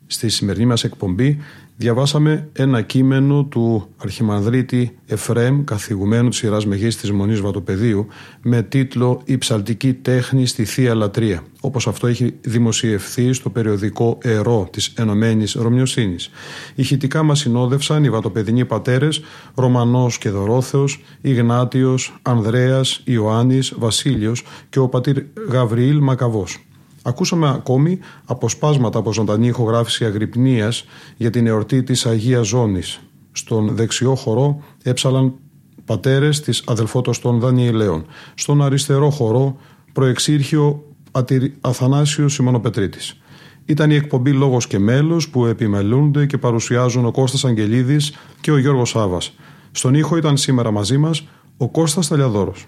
Στη 0.05 0.29
σημερινή 0.29 0.65
μας 0.65 0.83
εκπομπή 0.83 1.39
διαβάσαμε 1.77 2.49
ένα 2.53 2.81
κείμενο 2.81 3.43
του 3.43 3.89
Αρχιμανδρίτη 3.97 4.97
Εφρέμ, 5.05 5.63
καθηγουμένου 5.63 6.29
της 6.29 6.41
Ιεράς 6.41 6.65
Μεγής 6.65 6.97
της 6.97 7.11
Μονής 7.11 7.41
Βατοπεδίου, 7.41 8.07
με 8.41 8.63
τίτλο 8.63 9.21
«Η 9.25 9.37
ψαλτική 9.37 9.93
τέχνη 9.93 10.45
στη 10.45 10.65
Θεία 10.65 10.95
Λατρεία», 10.95 11.43
όπως 11.61 11.87
αυτό 11.87 12.07
έχει 12.07 12.33
δημοσιευθεί 12.41 13.33
στο 13.33 13.49
περιοδικό 13.49 14.17
«Ερώ» 14.21 14.67
της 14.71 14.93
Ενωμένης 14.97 15.53
Ρωμιοσύνης. 15.53 16.29
Ηχητικά 16.75 17.23
μας 17.23 17.39
συνόδευσαν 17.39 18.03
οι 18.03 18.09
βατοπεδινοί 18.09 18.65
πατέρες 18.65 19.21
Ρωμανός 19.55 20.17
και 20.17 20.29
Δωρόθεος, 20.29 21.03
Ιγνάτιος, 21.21 22.19
Ανδρέας, 22.21 23.01
Ιωάννης, 23.03 23.73
Βασίλειος 23.77 24.43
και 24.69 24.79
ο 24.79 24.87
πατήρ 24.87 25.23
Γαβριήλ 25.49 25.99
Μακαβός. 25.99 26.59
Ακούσαμε 27.07 27.49
ακόμη 27.49 27.99
αποσπάσματα 28.25 28.99
από 28.99 29.13
ζωντανή 29.13 29.47
ηχογράφηση 29.47 30.05
αγρυπνίας 30.05 30.85
για 31.17 31.29
την 31.29 31.47
εορτή 31.47 31.83
της 31.83 32.05
Αγίας 32.05 32.47
Ζώνης. 32.47 32.99
Στον 33.31 33.75
δεξιό 33.75 34.15
χορό 34.15 34.63
έψαλαν 34.83 35.33
πατέρες 35.85 36.41
της 36.41 36.63
αδελφότος 36.67 37.19
των 37.19 37.39
Δανιηλαίων. 37.39 38.05
Στον 38.35 38.61
αριστερό 38.61 39.09
χορό 39.09 39.57
προεξήρχε 39.93 40.57
ο 40.57 40.83
Αθανάσιος 41.61 42.33
Σιμωνοπετρίτης. 42.33 43.19
Ήταν 43.65 43.91
η 43.91 43.95
εκπομπή 43.95 44.31
«Λόγος 44.31 44.67
και 44.67 44.79
μέλος» 44.79 45.29
που 45.29 45.45
επιμελούνται 45.45 46.25
και 46.25 46.37
παρουσιάζουν 46.37 47.05
ο 47.05 47.11
Κώστας 47.11 47.45
Αγγελίδης 47.45 48.13
και 48.41 48.51
ο 48.51 48.57
Γιώργος 48.57 48.89
Σάβας. 48.89 49.33
Στον 49.71 49.93
ήχο 49.93 50.17
ήταν 50.17 50.37
σήμερα 50.37 50.71
μαζί 50.71 50.97
μας 50.97 51.27
ο 51.57 51.69
Κώστας 51.69 52.07
Ταλιαδόρος. 52.07 52.65